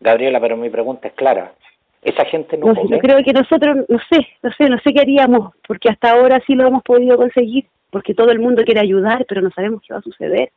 Gabriela, 0.00 0.40
pero 0.40 0.56
mi 0.56 0.68
pregunta 0.68 1.08
es 1.08 1.14
clara. 1.14 1.54
Esa 2.02 2.24
gente 2.26 2.56
no, 2.56 2.72
Yo 2.88 2.98
creo 2.98 3.22
que 3.24 3.32
nosotros, 3.32 3.78
no 3.88 3.98
sé, 4.10 4.28
no 4.42 4.52
sé, 4.52 4.68
no 4.68 4.78
sé 4.78 4.92
qué 4.92 5.00
haríamos, 5.00 5.54
porque 5.66 5.88
hasta 5.88 6.12
ahora 6.12 6.40
sí 6.46 6.54
lo 6.54 6.66
hemos 6.68 6.82
podido 6.82 7.16
conseguir, 7.16 7.64
porque 7.90 8.14
todo 8.14 8.30
el 8.30 8.38
mundo 8.38 8.62
quiere 8.64 8.80
ayudar, 8.80 9.24
pero 9.26 9.40
no 9.40 9.50
sabemos 9.50 9.82
qué 9.82 9.92
va 9.92 9.98
a 9.98 10.02
suceder. 10.02 10.50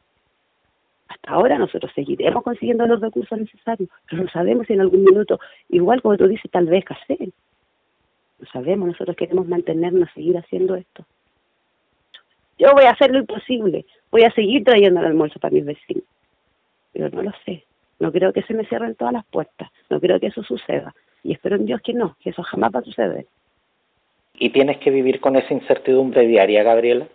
Hasta 1.21 1.35
ahora 1.35 1.57
nosotros 1.57 1.91
seguiremos 1.93 2.43
consiguiendo 2.43 2.85
los 2.87 3.01
recursos 3.01 3.37
necesarios, 3.37 3.89
pero 4.09 4.23
no 4.23 4.29
sabemos 4.29 4.67
si 4.67 4.73
en 4.73 4.81
algún 4.81 5.03
minuto, 5.03 5.39
igual 5.69 6.01
como 6.01 6.17
tú 6.17 6.27
dices, 6.27 6.49
tal 6.49 6.65
vez 6.65 6.83
hacer. 6.89 7.29
No 8.39 8.47
sabemos, 8.51 8.87
nosotros 8.87 9.17
queremos 9.17 9.47
mantenernos, 9.47 10.09
seguir 10.13 10.37
haciendo 10.37 10.75
esto. 10.75 11.05
Yo 12.57 12.73
voy 12.73 12.85
a 12.85 12.91
hacer 12.91 13.11
lo 13.11 13.19
imposible, 13.19 13.85
voy 14.11 14.23
a 14.23 14.31
seguir 14.31 14.63
trayendo 14.63 14.99
el 14.99 15.07
almuerzo 15.07 15.39
para 15.39 15.53
mis 15.53 15.65
vecinos, 15.65 16.03
pero 16.93 17.09
no 17.09 17.23
lo 17.23 17.31
sé. 17.45 17.63
No 17.99 18.11
creo 18.13 18.31
que 18.31 18.43
se 18.43 18.53
me 18.53 18.65
cierren 18.65 18.95
todas 18.95 19.13
las 19.13 19.25
puertas, 19.25 19.69
no 19.89 19.99
creo 19.99 20.19
que 20.19 20.27
eso 20.27 20.43
suceda. 20.43 20.95
Y 21.23 21.33
espero 21.33 21.57
en 21.57 21.65
Dios 21.65 21.81
que 21.81 21.93
no, 21.93 22.15
que 22.21 22.29
eso 22.29 22.43
jamás 22.43 22.71
va 22.73 22.79
a 22.79 22.83
suceder. 22.83 23.25
¿Y 24.35 24.51
tienes 24.51 24.77
que 24.77 24.89
vivir 24.89 25.19
con 25.19 25.35
esa 25.35 25.53
incertidumbre 25.53 26.25
diaria, 26.25 26.63
Gabriela? 26.63 27.07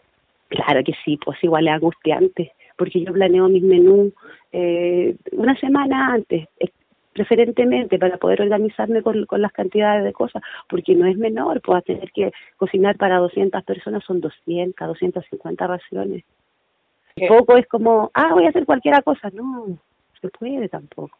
Claro 0.48 0.84
que 0.84 0.92
sí, 1.04 1.16
pues 1.16 1.42
igual 1.42 1.68
es 1.68 1.74
angustiante, 1.74 2.52
porque 2.76 3.04
yo 3.04 3.12
planeo 3.12 3.48
mis 3.48 3.62
menús 3.62 4.12
eh, 4.52 5.16
una 5.32 5.58
semana 5.58 6.12
antes, 6.12 6.48
eh, 6.60 6.70
preferentemente 7.12 7.98
para 7.98 8.18
poder 8.18 8.42
organizarme 8.42 9.02
con, 9.02 9.24
con, 9.26 9.40
las 9.40 9.52
cantidades 9.52 10.04
de 10.04 10.12
cosas, 10.12 10.42
porque 10.68 10.94
no 10.94 11.06
es 11.06 11.16
menor, 11.16 11.60
pues 11.60 11.84
tener 11.84 12.10
que 12.12 12.32
cocinar 12.56 12.96
para 12.96 13.18
200 13.18 13.62
personas 13.64 14.04
son 14.04 14.20
200, 14.20 14.86
250 14.86 15.66
raciones. 15.66 16.24
Poco 17.28 17.56
es 17.56 17.66
como, 17.68 18.10
ah, 18.14 18.30
voy 18.32 18.46
a 18.46 18.48
hacer 18.48 18.66
cualquier 18.66 19.02
cosa, 19.04 19.30
no, 19.32 19.78
se 20.20 20.28
puede 20.28 20.68
tampoco. 20.68 21.16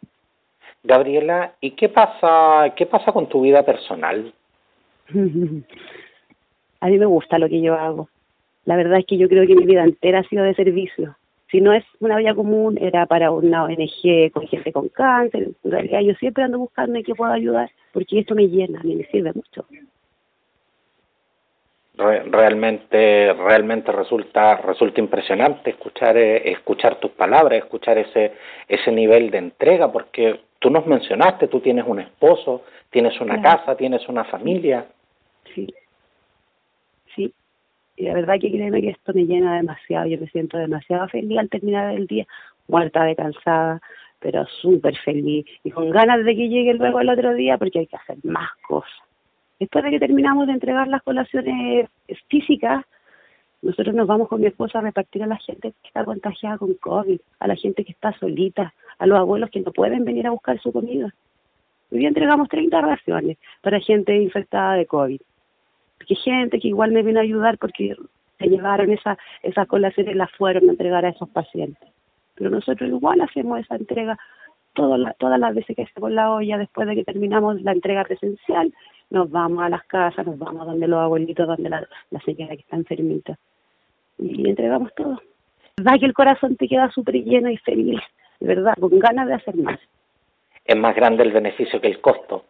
Gabriela, 0.83 1.55
¿y 1.61 1.71
qué 1.73 1.89
pasa, 1.89 2.75
qué 2.77 2.87
pasa 2.87 3.13
con 3.13 3.29
tu 3.29 3.43
vida 3.43 3.65
personal? 3.65 4.35
a 6.81 6.87
mí 6.89 6.99
me 6.99 7.07
gusta 7.07 7.39
lo 7.39 7.49
que 7.49 7.61
yo 7.61 7.75
hago. 7.75 8.09
La 8.65 8.77
verdad 8.77 8.99
es 8.99 9.07
que 9.07 9.17
yo 9.17 9.29
creo 9.29 9.47
que 9.47 9.55
mi 9.55 9.67
vida 9.67 9.85
entera 9.85 10.21
ha 10.21 10.29
sido 10.29 10.45
de 10.45 10.55
servicio. 10.55 11.17
Si 11.55 11.61
no 11.61 11.73
es 11.73 11.85
una 12.01 12.17
vida 12.17 12.35
común, 12.35 12.77
era 12.81 13.07
para 13.07 13.31
una 13.31 13.63
ONG 13.63 14.33
con 14.33 14.45
gente 14.49 14.73
con 14.73 14.89
cáncer. 14.89 15.51
En 15.63 15.71
realidad 15.71 16.01
yo 16.01 16.15
siempre 16.15 16.43
ando 16.43 16.59
buscando 16.59 16.99
en 16.99 17.05
qué 17.05 17.15
puedo 17.15 17.31
ayudar, 17.31 17.71
porque 17.93 18.19
esto 18.19 18.35
me 18.35 18.49
llena, 18.49 18.81
a 18.81 18.83
mí 18.83 18.97
me 18.97 19.05
sirve 19.05 19.33
mucho. 19.33 19.65
Realmente 21.97 23.33
realmente 23.35 23.93
resulta 23.93 24.57
resulta 24.57 25.01
impresionante 25.01 25.71
escuchar 25.71 26.17
eh, 26.17 26.51
escuchar 26.51 26.99
tus 26.99 27.13
palabras 27.13 27.63
escuchar 27.63 27.99
ese 27.99 28.33
ese 28.67 28.91
nivel 28.91 29.31
de 29.31 29.39
entrega 29.39 29.93
porque 29.93 30.41
tú 30.59 30.71
nos 30.71 30.85
mencionaste 30.89 31.47
tú 31.47 31.61
tienes 31.61 31.87
un 31.87 32.01
esposo 32.01 32.65
tienes 32.91 33.21
una 33.21 33.41
casa 33.41 33.77
tienes 33.77 34.09
una 34.09 34.25
familia. 34.25 34.87
Sí. 35.55 35.73
Sí 37.15 37.33
y 37.97 38.05
la 38.05 38.15
verdad 38.15 38.41
que 38.41 38.51
créeme 38.51 38.81
que 38.81 38.91
esto 38.91 39.13
me 39.15 39.25
llena 39.25 39.57
demasiado 39.57 40.07
yo 40.07 40.19
me 40.19 40.27
siento 40.29 40.59
demasiado 40.59 41.09
feliz 41.09 41.39
al 41.39 41.49
terminar 41.49 41.95
el 41.95 42.07
día 42.07 42.27
muerta 42.69 43.05
de 43.05 43.17
cansada 43.17 43.81
pero 44.21 44.47
súper 44.61 44.97
feliz 44.99 45.47
y 45.63 45.71
con 45.71 45.91
ganas 45.91 46.25
de 46.25 46.35
que 46.35 46.49
llegue 46.49 46.75
luego 46.75 47.01
el 47.01 47.11
otro 47.11 47.35
día 47.35 47.59
porque 47.59 47.81
hay 47.81 47.87
que 47.87 47.97
hacer 47.97 48.17
más 48.23 48.51
cosas 48.67 49.05
Después 49.61 49.85
de 49.85 49.93
que 49.93 50.01
terminamos 50.01 50.47
de 50.47 50.53
entregar 50.53 50.89
las 50.89 51.03
colaciones 51.03 51.89
físicas, 52.29 52.85
nosotros 53.63 53.95
nos 53.95 54.07
vamos 54.07 54.29
con 54.29 54.41
mi 54.41 54.47
esposa 54.47 54.79
a 54.79 54.83
repartir 54.83 55.23
a 55.23 55.27
la 55.27 55.37
gente 55.37 55.73
que 55.73 55.89
está 55.89 56.05
contagiada 56.05 56.59
con 56.59 56.75
COVID, 56.75 57.19
a 57.39 57.47
la 57.47 57.57
gente 57.57 57.85
que 57.85 57.93
está 57.93 58.13
solita, 58.19 58.75
a 58.99 59.07
los 59.07 59.19
abuelos 59.19 59.51
que 59.51 59.61
no 59.61 59.73
pueden 59.73 60.05
venir 60.05 60.27
a 60.27 60.33
buscar 60.33 60.61
su 60.61 60.73
comida. 60.73 61.15
Hoy 61.91 62.01
día 62.01 62.09
entregamos 62.09 62.49
30 62.49 62.81
raciones 62.81 63.39
para 63.63 63.81
gente 63.81 64.15
infectada 64.21 64.75
de 64.75 64.87
COVID. 64.87 65.21
Porque 66.05 66.17
gente 66.17 66.61
que 66.61 66.69
igual 66.69 66.93
me 66.93 67.03
viene 67.03 67.21
a 67.21 67.23
ayudar 67.23 67.57
porque 67.57 67.97
se 68.39 68.47
llevaron 68.47 68.91
esa, 68.91 69.17
esas 69.43 69.67
colaciones 69.67 70.15
y 70.15 70.19
las 70.19 70.31
fueron 70.33 70.69
a 70.69 70.73
entregar 70.73 71.03
a 71.07 71.09
esos 71.09 71.31
pacientes. 71.31 71.89
Pero 72.35 72.51
nosotros 72.51 72.91
igual 72.91 73.23
hacemos 73.23 73.61
esa 73.61 73.77
entrega 73.77 74.19
todas 74.75 75.01
las, 75.01 75.17
todas 75.17 75.41
las 75.41 75.55
veces 75.55 75.75
que 75.75 75.85
hacemos 75.85 76.11
la 76.11 76.31
olla 76.31 76.59
después 76.59 76.87
de 76.87 76.95
que 76.95 77.05
terminamos 77.05 77.63
la 77.63 77.73
entrega 77.73 78.05
presencial 78.05 78.75
nos 79.09 79.31
vamos 79.31 79.65
a 79.65 79.71
las 79.71 79.83
casas, 79.85 80.27
nos 80.27 80.39
vamos 80.39 80.67
donde 80.67 80.87
los 80.87 80.99
abuelitos, 80.99 81.47
donde 81.47 81.71
la, 81.71 81.89
la 82.11 82.21
señora 82.21 82.55
que 82.55 82.61
está 82.61 82.77
enfermita. 82.77 83.39
Y 84.19 84.47
entregamos 84.47 84.93
todo. 84.95 85.23
verdad 85.79 85.99
que 86.01 86.07
el 86.07 86.13
corazón 86.13 86.57
te 86.57 86.69
queda 86.69 86.91
súper 86.91 87.15
lleno 87.15 87.49
y 87.49 87.57
feliz, 87.57 88.01
de 88.41 88.47
verdad, 88.47 88.75
con 88.79 88.99
ganas 88.99 89.27
de 89.27 89.35
hacer 89.35 89.57
más. 89.57 89.81
Es 90.67 90.77
más 90.77 90.95
grande 90.95 91.23
el 91.23 91.33
beneficio 91.33 91.81
que 91.81 91.89
el 91.89 92.03
costo. 92.03 92.45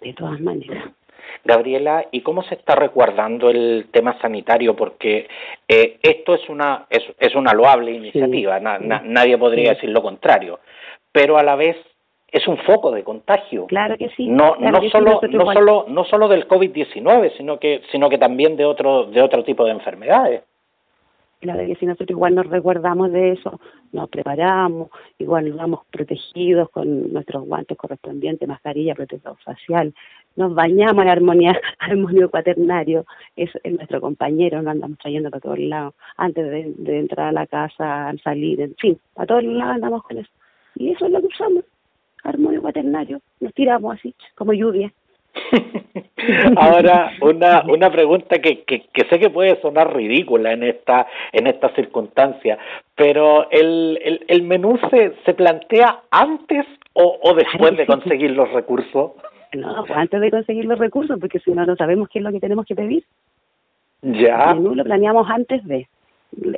De 0.00 0.14
todas 0.14 0.40
maneras. 0.40 0.84
Gabriela, 1.44 2.06
¿y 2.10 2.20
cómo 2.20 2.42
se 2.42 2.54
está 2.54 2.74
resguardando 2.74 3.50
el 3.50 3.88
tema 3.90 4.18
sanitario? 4.20 4.74
Porque 4.74 5.28
eh, 5.68 5.98
esto 6.02 6.34
es 6.34 6.48
una 6.48 6.86
es, 6.90 7.02
es 7.18 7.34
una 7.34 7.52
loable 7.52 7.92
iniciativa, 7.92 8.58
nadie 8.60 9.38
podría 9.38 9.74
decir 9.74 9.90
lo 9.90 10.02
contrario, 10.02 10.60
pero 11.12 11.38
a 11.38 11.42
la 11.42 11.56
vez 11.56 11.76
es 12.34 12.48
un 12.48 12.58
foco 12.58 12.90
de 12.90 13.04
contagio. 13.04 13.66
Claro 13.66 13.96
que 13.96 14.08
sí. 14.16 14.26
No, 14.26 14.56
no 14.56 14.82
solo, 14.90 15.20
no 15.30 15.52
solo, 15.52 15.86
no 15.88 16.04
solo 16.04 16.26
del 16.26 16.48
COVID-19, 16.48 17.36
sino 17.36 17.60
que, 17.60 17.82
sino 17.92 18.10
que 18.10 18.18
también 18.18 18.56
de 18.56 18.64
otro, 18.64 19.04
de 19.04 19.22
otro 19.22 19.44
tipo 19.44 19.64
de 19.64 19.70
enfermedades. 19.70 20.42
Claro 21.44 21.64
que 21.66 21.76
sí, 21.76 21.86
nosotros 21.86 22.10
igual 22.10 22.34
nos 22.34 22.46
recuerdamos 22.46 23.12
de 23.12 23.32
eso, 23.32 23.60
nos 23.92 24.08
preparamos, 24.08 24.88
igual 25.18 25.48
nos 25.50 25.58
vamos 25.58 25.80
protegidos 25.90 26.70
con 26.70 27.12
nuestros 27.12 27.44
guantes 27.44 27.76
correspondientes, 27.76 28.48
mascarilla, 28.48 28.94
protector 28.94 29.36
facial, 29.44 29.94
nos 30.36 30.54
bañamos 30.54 31.02
en 31.04 31.10
armonía, 31.10 31.60
armonio 31.78 32.30
cuaternario, 32.30 33.04
es, 33.36 33.50
nuestro 33.64 34.00
compañero, 34.00 34.62
nos 34.62 34.72
andamos 34.72 34.98
trayendo 34.98 35.30
para 35.30 35.40
todos 35.40 35.58
lados, 35.58 35.94
antes 36.16 36.50
de, 36.50 36.72
de 36.76 36.98
entrar 36.98 37.28
a 37.28 37.32
la 37.32 37.46
casa, 37.46 38.08
al 38.08 38.20
salir, 38.20 38.60
en 38.60 38.74
fin, 38.76 38.98
a 39.16 39.26
todos 39.26 39.44
lados 39.44 39.76
andamos 39.76 40.02
con 40.02 40.18
eso. 40.18 40.30
Y 40.76 40.90
eso 40.90 41.06
es 41.06 41.12
lo 41.12 41.20
que 41.20 41.26
usamos 41.26 41.64
armonio 42.24 42.62
cuaternario, 42.62 43.20
nos 43.40 43.54
tiramos 43.54 43.96
así, 43.96 44.14
como 44.34 44.52
lluvia. 44.52 44.92
Ahora, 46.56 47.12
una, 47.20 47.64
una 47.68 47.90
pregunta 47.90 48.38
que, 48.38 48.62
que, 48.62 48.86
sé 49.10 49.18
que 49.18 49.30
puede 49.30 49.60
sonar 49.60 49.94
ridícula 49.94 50.52
en 50.52 50.62
esta, 50.62 51.06
en 51.32 51.46
esta 51.46 51.74
circunstancia, 51.74 52.58
pero 52.94 53.50
¿el, 53.50 53.98
el, 54.02 54.24
el 54.28 54.42
menú 54.42 54.78
se, 54.90 55.12
se 55.24 55.34
plantea 55.34 56.02
antes 56.10 56.64
o, 56.94 57.18
o 57.22 57.34
después 57.34 57.76
de 57.76 57.86
conseguir 57.86 58.30
los 58.30 58.50
recursos? 58.52 59.12
No, 59.54 59.84
pues 59.86 59.98
antes 59.98 60.20
de 60.20 60.30
conseguir 60.30 60.64
los 60.64 60.78
recursos, 60.78 61.18
porque 61.20 61.40
si 61.40 61.52
no, 61.52 61.64
no 61.64 61.76
sabemos 61.76 62.08
qué 62.08 62.18
es 62.18 62.24
lo 62.24 62.32
que 62.32 62.40
tenemos 62.40 62.66
que 62.66 62.74
pedir. 62.74 63.04
Ya. 64.02 64.50
El 64.50 64.56
menú 64.56 64.74
lo 64.74 64.84
planeamos 64.84 65.28
antes 65.30 65.64
de. 65.64 65.88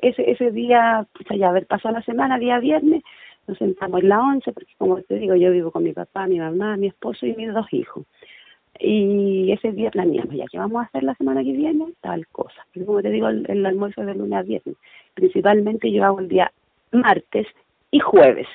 Ese, 0.03 0.31
ese 0.31 0.51
día, 0.53 1.07
pues 1.13 1.39
ya 1.39 1.49
haber 1.49 1.67
pasado 1.67 1.95
la 1.95 2.03
semana, 2.03 2.39
día 2.39 2.59
viernes, 2.59 3.03
nos 3.47 3.59
sentamos 3.59 4.03
en 4.03 4.09
la 4.09 4.21
once, 4.21 4.53
porque 4.53 4.73
como 4.79 5.01
te 5.03 5.17
digo, 5.17 5.35
yo 5.35 5.53
vivo 5.53 5.71
con 5.71 5.85
mi 5.85 5.93
papá, 5.93 6.27
mi 6.27 6.39
mamá, 6.39 6.77
mi 6.77 6.89
esposo 6.89 7.27
y 7.27 7.35
mis 7.35 7.53
dos 7.53 7.67
hijos. 7.73 8.05
Y 8.79 9.53
ese 9.53 9.73
día 9.73 9.91
planeamos, 9.91 10.35
ya 10.35 10.47
que 10.51 10.59
vamos 10.59 10.83
a 10.83 10.87
hacer 10.87 11.03
la 11.03 11.15
semana 11.15 11.43
que 11.43 11.53
viene, 11.53 11.87
tal 12.01 12.27
cosa. 12.29 12.67
Porque 12.67 12.85
como 12.85 13.03
te 13.03 13.11
digo, 13.11 13.29
el, 13.29 13.67
almuerzo 13.67 14.03
es 14.03 14.07
de 14.09 14.15
lunes 14.15 14.39
a 14.39 14.43
viernes. 14.43 14.77
Principalmente 15.15 15.91
yo 15.91 16.05
hago 16.05 16.21
el 16.21 16.29
día 16.29 16.53
martes 16.93 17.47
y 17.91 18.01
jueves. 18.01 18.49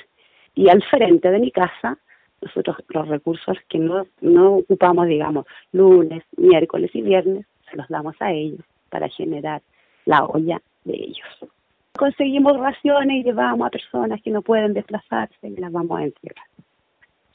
Y 0.53 0.69
al 0.69 0.83
frente 0.83 1.31
de 1.31 1.39
mi 1.39 1.51
casa, 1.51 1.97
nosotros 2.41 2.77
los 2.89 3.07
recursos 3.07 3.57
que 3.69 3.77
no, 3.77 4.05
no 4.21 4.57
ocupamos, 4.57 5.07
digamos, 5.07 5.45
lunes, 5.71 6.23
miércoles 6.37 6.91
y 6.93 7.01
viernes, 7.01 7.45
se 7.69 7.77
los 7.77 7.87
damos 7.87 8.15
a 8.19 8.31
ellos 8.31 8.61
para 8.89 9.07
generar 9.09 9.61
la 10.05 10.25
olla 10.25 10.61
de 10.83 10.95
ellos 10.95 11.51
conseguimos 12.01 12.57
raciones 12.59 13.17
y 13.17 13.23
llevamos 13.23 13.67
a 13.67 13.69
personas 13.69 14.21
que 14.23 14.31
no 14.31 14.41
pueden 14.41 14.73
desplazarse 14.73 15.47
y 15.47 15.55
las 15.57 15.71
vamos 15.71 15.99
a 15.99 16.03
entregar. 16.03 16.45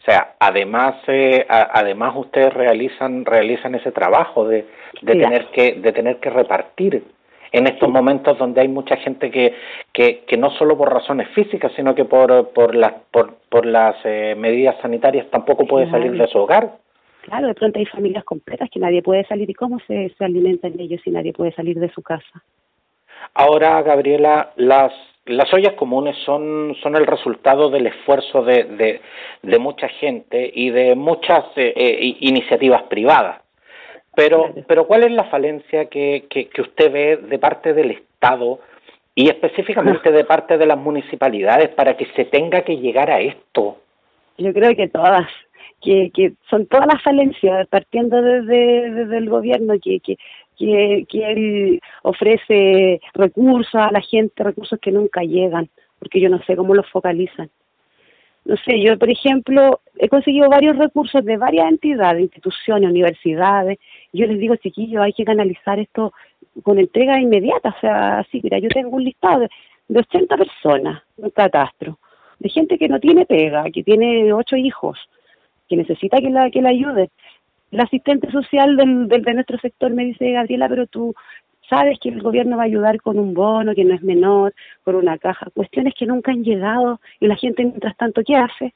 O 0.00 0.04
sea, 0.04 0.34
además, 0.38 0.96
eh, 1.08 1.46
además 1.48 2.14
ustedes 2.16 2.52
realizan 2.52 3.24
realizan 3.24 3.74
ese 3.74 3.90
trabajo 3.90 4.46
de, 4.46 4.66
de 5.02 5.12
tener 5.12 5.46
que 5.52 5.74
de 5.74 5.92
tener 5.92 6.18
que 6.18 6.30
repartir 6.30 7.04
en 7.52 7.66
estos 7.66 7.88
momentos 7.88 8.38
donde 8.38 8.60
hay 8.60 8.68
mucha 8.68 8.96
gente 8.96 9.30
que, 9.30 9.54
que, 9.92 10.24
que 10.26 10.36
no 10.36 10.50
solo 10.50 10.76
por 10.76 10.92
razones 10.92 11.28
físicas, 11.30 11.72
sino 11.76 11.94
que 11.94 12.04
por 12.04 12.50
por 12.50 12.74
las 12.74 12.92
por, 13.10 13.34
por 13.48 13.66
las 13.66 13.96
eh, 14.04 14.34
medidas 14.36 14.76
sanitarias 14.82 15.30
tampoco 15.30 15.66
puede 15.66 15.90
salir 15.90 16.12
de 16.12 16.26
su 16.28 16.38
hogar. 16.38 16.78
Claro, 17.22 17.48
de 17.48 17.54
pronto 17.54 17.78
hay 17.80 17.86
familias 17.86 18.22
completas 18.22 18.70
que 18.70 18.78
nadie 18.78 19.02
puede 19.02 19.24
salir 19.24 19.50
y 19.50 19.54
cómo 19.54 19.80
se, 19.88 20.14
se 20.16 20.24
alimentan 20.24 20.78
ellos 20.78 21.00
si 21.02 21.10
nadie 21.10 21.32
puede 21.32 21.52
salir 21.52 21.78
de 21.80 21.90
su 21.90 22.00
casa. 22.00 22.42
Ahora, 23.34 23.82
Gabriela, 23.82 24.52
las, 24.54 24.92
las 25.24 25.52
ollas 25.52 25.74
comunes 25.74 26.16
son, 26.24 26.76
son 26.82 26.94
el 26.94 27.04
resultado 27.04 27.68
del 27.68 27.88
esfuerzo 27.88 28.42
de, 28.42 28.62
de, 28.64 29.00
de 29.42 29.58
mucha 29.58 29.88
gente 29.88 30.50
y 30.54 30.70
de 30.70 30.94
muchas 30.94 31.44
eh, 31.56 31.74
eh, 31.76 32.16
iniciativas 32.20 32.84
privadas. 32.84 33.42
Pero, 34.16 34.52
pero 34.66 34.86
¿cuál 34.86 35.04
es 35.04 35.12
la 35.12 35.24
falencia 35.24 35.84
que, 35.84 36.24
que, 36.28 36.48
que 36.48 36.62
usted 36.62 36.90
ve 36.90 37.16
de 37.18 37.38
parte 37.38 37.74
del 37.74 37.90
Estado 37.92 38.58
y 39.14 39.28
específicamente 39.28 40.10
de 40.10 40.24
parte 40.24 40.56
de 40.56 40.66
las 40.66 40.78
municipalidades 40.78 41.68
para 41.68 41.96
que 41.96 42.06
se 42.16 42.24
tenga 42.24 42.62
que 42.62 42.78
llegar 42.78 43.10
a 43.10 43.20
esto? 43.20 43.76
Yo 44.38 44.52
creo 44.54 44.74
que 44.74 44.88
todas. 44.88 45.28
que, 45.82 46.10
que 46.14 46.32
son 46.48 46.66
todas 46.66 46.86
las 46.86 47.02
falencias, 47.02 47.66
partiendo 47.68 48.20
desde, 48.22 48.90
desde 48.90 49.18
el 49.18 49.28
gobierno, 49.28 49.74
que, 49.82 50.00
que, 50.00 50.16
que, 50.58 51.04
que 51.08 51.32
él 51.32 51.80
ofrece 52.02 53.00
recursos 53.12 53.74
a 53.74 53.92
la 53.92 54.00
gente, 54.00 54.42
recursos 54.42 54.78
que 54.80 54.92
nunca 54.92 55.20
llegan, 55.20 55.68
porque 55.98 56.20
yo 56.20 56.30
no 56.30 56.42
sé 56.44 56.56
cómo 56.56 56.74
los 56.74 56.88
focalizan. 56.90 57.50
No 58.46 58.56
sé, 58.58 58.80
yo 58.80 58.96
por 58.96 59.10
ejemplo 59.10 59.80
he 59.98 60.08
conseguido 60.08 60.48
varios 60.48 60.76
recursos 60.76 61.24
de 61.24 61.36
varias 61.36 61.68
entidades, 61.68 62.22
instituciones, 62.22 62.88
universidades. 62.88 63.78
Yo 64.16 64.26
les 64.26 64.38
digo, 64.38 64.56
chiquillos, 64.56 65.02
hay 65.02 65.12
que 65.12 65.24
canalizar 65.24 65.78
esto 65.78 66.12
con 66.62 66.78
entrega 66.78 67.20
inmediata. 67.20 67.70
O 67.76 67.80
sea, 67.80 68.18
así, 68.20 68.40
mira, 68.42 68.58
yo 68.58 68.68
tengo 68.68 68.96
un 68.96 69.04
listado 69.04 69.40
de, 69.40 69.50
de 69.88 70.00
80 70.00 70.36
personas, 70.36 71.02
un 71.16 71.30
catastro, 71.30 71.98
de 72.38 72.48
gente 72.48 72.78
que 72.78 72.88
no 72.88 73.00
tiene 73.00 73.26
pega, 73.26 73.64
que 73.70 73.82
tiene 73.82 74.32
ocho 74.32 74.56
hijos, 74.56 74.98
que 75.68 75.76
necesita 75.76 76.18
que 76.18 76.30
la, 76.30 76.50
que 76.50 76.62
la 76.62 76.70
ayude. 76.70 77.10
El 77.70 77.80
asistente 77.80 78.30
social 78.30 78.76
del, 78.76 79.08
del, 79.08 79.22
de 79.22 79.34
nuestro 79.34 79.58
sector 79.58 79.92
me 79.92 80.04
dice, 80.04 80.32
Gabriela, 80.32 80.68
pero 80.68 80.86
tú 80.86 81.14
sabes 81.68 81.98
que 82.00 82.10
el 82.10 82.22
gobierno 82.22 82.56
va 82.56 82.62
a 82.62 82.66
ayudar 82.66 83.00
con 83.00 83.18
un 83.18 83.34
bono 83.34 83.74
que 83.74 83.84
no 83.84 83.94
es 83.94 84.02
menor, 84.02 84.54
con 84.84 84.94
una 84.94 85.18
caja, 85.18 85.48
cuestiones 85.54 85.94
que 85.94 86.06
nunca 86.06 86.32
han 86.32 86.44
llegado 86.44 87.00
y 87.20 87.26
la 87.26 87.36
gente 87.36 87.64
mientras 87.64 87.96
tanto, 87.96 88.22
¿qué 88.24 88.36
hace? 88.36 88.74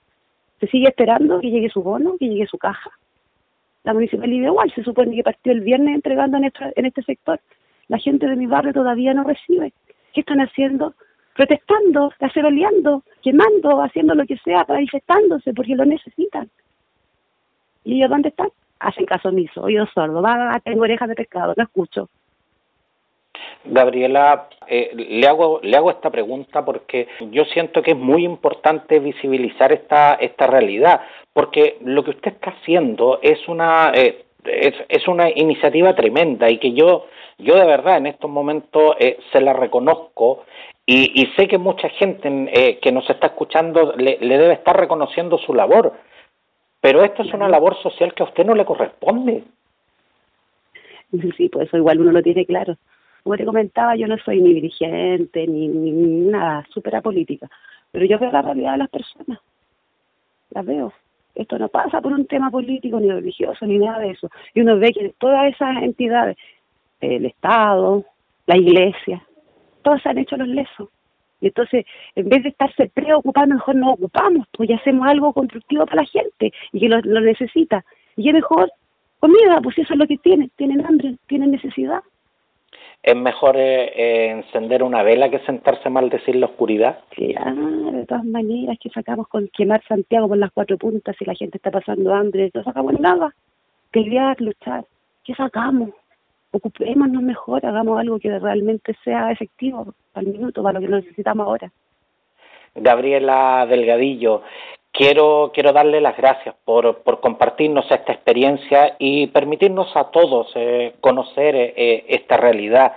¿Se 0.58 0.66
sigue 0.66 0.88
esperando 0.88 1.40
que 1.40 1.50
llegue 1.50 1.70
su 1.70 1.82
bono, 1.82 2.16
que 2.18 2.28
llegue 2.28 2.46
su 2.46 2.58
caja? 2.58 2.90
La 3.84 3.94
municipalidad 3.94 4.48
igual, 4.48 4.72
se 4.74 4.84
supone 4.84 5.14
que 5.16 5.22
partió 5.22 5.52
el 5.52 5.60
viernes 5.60 5.94
entregando 5.94 6.36
en, 6.36 6.44
esta, 6.44 6.70
en 6.76 6.86
este 6.86 7.02
sector. 7.02 7.40
La 7.88 7.98
gente 7.98 8.26
de 8.26 8.36
mi 8.36 8.46
barrio 8.46 8.72
todavía 8.72 9.14
no 9.14 9.24
recibe. 9.24 9.72
¿Qué 10.12 10.20
están 10.20 10.40
haciendo? 10.40 10.94
Protestando, 11.34 12.12
caceroleando, 12.18 13.02
quemando, 13.22 13.82
haciendo 13.82 14.14
lo 14.14 14.26
que 14.26 14.36
sea, 14.38 14.66
manifestándose 14.68 15.54
porque 15.54 15.74
lo 15.74 15.84
necesitan. 15.84 16.50
¿Y 17.84 17.96
ellos 17.96 18.10
dónde 18.10 18.28
están? 18.28 18.48
Hacen 18.78 19.06
caso 19.06 19.28
omiso, 19.28 19.62
oído 19.62 19.86
sordo, 19.86 20.22
va, 20.22 20.60
tengo 20.60 20.82
orejas 20.82 21.08
de 21.08 21.14
pescado, 21.14 21.54
no 21.56 21.64
escucho. 21.64 22.08
Gabriela, 23.64 24.48
eh, 24.66 24.90
le 24.94 25.26
hago 25.26 25.60
le 25.62 25.76
hago 25.76 25.90
esta 25.90 26.10
pregunta 26.10 26.64
porque 26.64 27.08
yo 27.30 27.44
siento 27.46 27.82
que 27.82 27.92
es 27.92 27.96
muy 27.96 28.24
importante 28.24 28.98
visibilizar 28.98 29.72
esta 29.72 30.14
esta 30.14 30.46
realidad, 30.46 31.00
porque 31.32 31.78
lo 31.84 32.04
que 32.04 32.10
usted 32.10 32.32
está 32.32 32.50
haciendo 32.50 33.18
es 33.22 33.46
una 33.48 33.92
eh, 33.94 34.24
es, 34.44 34.74
es, 34.88 35.06
una 35.08 35.28
iniciativa 35.30 35.94
tremenda 35.94 36.50
y 36.50 36.58
que 36.58 36.72
yo 36.72 37.06
yo 37.38 37.56
de 37.56 37.66
verdad 37.66 37.98
en 37.98 38.06
estos 38.06 38.30
momentos 38.30 38.94
eh, 38.98 39.18
se 39.32 39.40
la 39.40 39.52
reconozco 39.52 40.44
y, 40.86 41.20
y, 41.20 41.26
sé 41.36 41.46
que 41.46 41.58
mucha 41.58 41.88
gente 41.90 42.28
eh, 42.52 42.78
que 42.80 42.90
nos 42.90 43.08
está 43.08 43.28
escuchando 43.28 43.94
le, 43.96 44.18
le, 44.20 44.38
debe 44.38 44.54
estar 44.54 44.76
reconociendo 44.76 45.38
su 45.38 45.54
labor, 45.54 45.92
pero 46.80 47.04
esto 47.04 47.22
es 47.22 47.32
una 47.32 47.48
labor 47.48 47.80
social 47.80 48.12
que 48.12 48.24
a 48.24 48.26
usted 48.26 48.44
no 48.44 48.54
le 48.54 48.64
corresponde. 48.64 49.44
Sí, 51.36 51.48
pues 51.48 51.68
eso 51.68 51.76
igual 51.76 52.00
uno 52.00 52.12
lo 52.12 52.22
tiene 52.22 52.44
claro 52.44 52.76
como 53.22 53.36
te 53.36 53.44
comentaba, 53.44 53.96
yo 53.96 54.06
no 54.06 54.16
soy 54.18 54.40
ni 54.40 54.54
dirigente 54.54 55.46
ni, 55.46 55.68
ni 55.68 55.92
nada, 55.92 56.64
súper 56.70 56.96
apolítica, 56.96 57.48
pero 57.90 58.04
yo 58.04 58.18
veo 58.18 58.30
la 58.30 58.42
realidad 58.42 58.72
de 58.72 58.78
las 58.78 58.90
personas, 58.90 59.38
las 60.50 60.64
veo. 60.64 60.92
Esto 61.34 61.58
no 61.58 61.68
pasa 61.68 62.00
por 62.00 62.12
un 62.12 62.26
tema 62.26 62.50
político 62.50 62.98
ni 62.98 63.10
religioso 63.10 63.64
ni 63.64 63.78
nada 63.78 64.00
de 64.00 64.10
eso. 64.10 64.28
Y 64.52 64.60
uno 64.60 64.78
ve 64.78 64.92
que 64.92 65.14
todas 65.18 65.52
esas 65.52 65.82
entidades, 65.82 66.36
el 67.00 67.24
Estado, 67.24 68.04
la 68.46 68.56
Iglesia, 68.56 69.22
todos 69.82 70.02
se 70.02 70.08
han 70.08 70.18
hecho 70.18 70.36
los 70.36 70.48
lesos. 70.48 70.88
Y 71.40 71.46
entonces, 71.46 71.86
en 72.16 72.28
vez 72.28 72.42
de 72.42 72.50
estarse 72.50 72.90
preocupando, 72.92 73.54
mejor 73.54 73.76
nos 73.76 73.94
ocupamos, 73.94 74.46
pues 74.52 74.68
ya 74.68 74.76
hacemos 74.76 75.08
algo 75.08 75.32
constructivo 75.32 75.86
para 75.86 76.02
la 76.02 76.08
gente 76.08 76.52
y 76.72 76.80
que 76.80 76.88
lo, 76.88 77.00
lo 77.00 77.20
necesita. 77.20 77.84
Y 78.16 78.28
es 78.28 78.34
mejor 78.34 78.70
comida, 79.20 79.60
pues 79.62 79.78
eso 79.78 79.94
es 79.94 79.98
lo 79.98 80.06
que 80.06 80.18
tienen, 80.18 80.50
tienen 80.56 80.84
hambre, 80.84 81.16
tienen 81.26 81.52
necesidad 81.52 82.02
es 83.02 83.16
mejor 83.16 83.56
eh, 83.56 83.92
eh, 83.94 84.30
encender 84.30 84.82
una 84.82 85.02
vela 85.02 85.30
que 85.30 85.38
sentarse 85.40 85.88
a 85.88 85.90
maldecir 85.90 86.36
la 86.36 86.46
oscuridad. 86.46 86.98
Claro, 87.10 87.92
de 87.92 88.04
todas 88.06 88.24
maneras, 88.24 88.76
que 88.78 88.90
sacamos 88.90 89.26
con 89.28 89.48
quemar 89.48 89.82
Santiago 89.88 90.28
por 90.28 90.36
las 90.36 90.52
cuatro 90.52 90.76
puntas 90.76 91.16
y 91.18 91.24
la 91.24 91.34
gente 91.34 91.56
está 91.56 91.70
pasando 91.70 92.14
hambre? 92.14 92.50
No 92.52 92.62
sacamos 92.62 93.00
nada. 93.00 93.34
Pelear, 93.90 94.38
luchar. 94.40 94.84
¿Qué 95.24 95.34
sacamos? 95.34 95.90
Ocupémonos 96.52 97.22
mejor, 97.22 97.64
hagamos 97.64 97.98
algo 97.98 98.18
que 98.18 98.38
realmente 98.38 98.94
sea 99.04 99.30
efectivo 99.30 99.94
el 100.16 100.26
minuto, 100.26 100.62
para 100.62 100.80
lo 100.80 100.86
que 100.86 100.92
necesitamos 100.92 101.46
ahora. 101.46 101.70
Gabriela 102.74 103.66
Delgadillo, 103.68 104.42
quiero, 104.92 105.50
quiero 105.54 105.72
darle 105.72 106.00
las 106.00 106.16
gracias 106.16 106.54
por, 106.64 107.02
por 107.02 107.20
compartirnos 107.20 107.90
esta 107.90 108.12
experiencia 108.12 108.96
y 108.98 109.26
permitirnos 109.28 109.96
a 109.96 110.10
todos 110.10 110.50
eh, 110.54 110.94
conocer 111.00 111.54
eh, 111.56 112.04
esta 112.08 112.36
realidad. 112.36 112.96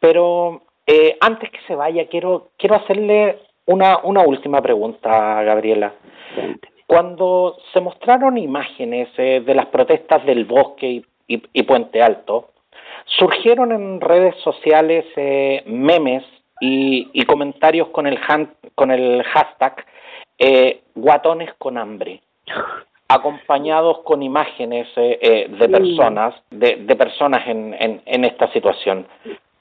Pero 0.00 0.62
eh, 0.86 1.16
antes 1.20 1.50
que 1.50 1.58
se 1.66 1.74
vaya, 1.74 2.06
quiero, 2.06 2.50
quiero 2.56 2.76
hacerle 2.76 3.38
una, 3.66 3.98
una 4.04 4.22
última 4.24 4.62
pregunta, 4.62 5.42
Gabriela. 5.42 5.94
Cuando 6.86 7.56
se 7.72 7.80
mostraron 7.80 8.38
imágenes 8.38 9.08
eh, 9.16 9.42
de 9.44 9.54
las 9.54 9.66
protestas 9.66 10.24
del 10.24 10.44
bosque 10.44 10.88
y, 10.88 11.04
y, 11.26 11.42
y, 11.52 11.62
Puente 11.64 12.00
Alto, 12.00 12.50
surgieron 13.18 13.72
en 13.72 14.00
redes 14.00 14.36
sociales 14.44 15.04
eh, 15.16 15.64
memes 15.66 16.22
y, 16.60 17.10
y, 17.12 17.24
comentarios 17.24 17.88
con 17.88 18.06
el, 18.06 18.20
con 18.76 18.92
el 18.92 19.24
hashtag 19.24 19.84
eh, 20.38 20.82
guatones 20.94 21.52
con 21.58 21.78
hambre, 21.78 22.20
acompañados 23.08 24.00
con 24.00 24.22
imágenes 24.22 24.88
eh, 24.96 25.18
eh, 25.20 25.48
de 25.48 25.68
personas, 25.68 26.34
de, 26.50 26.76
de 26.76 26.96
personas 26.96 27.46
en, 27.46 27.74
en, 27.78 28.02
en, 28.04 28.24
esta 28.24 28.50
situación. 28.52 29.06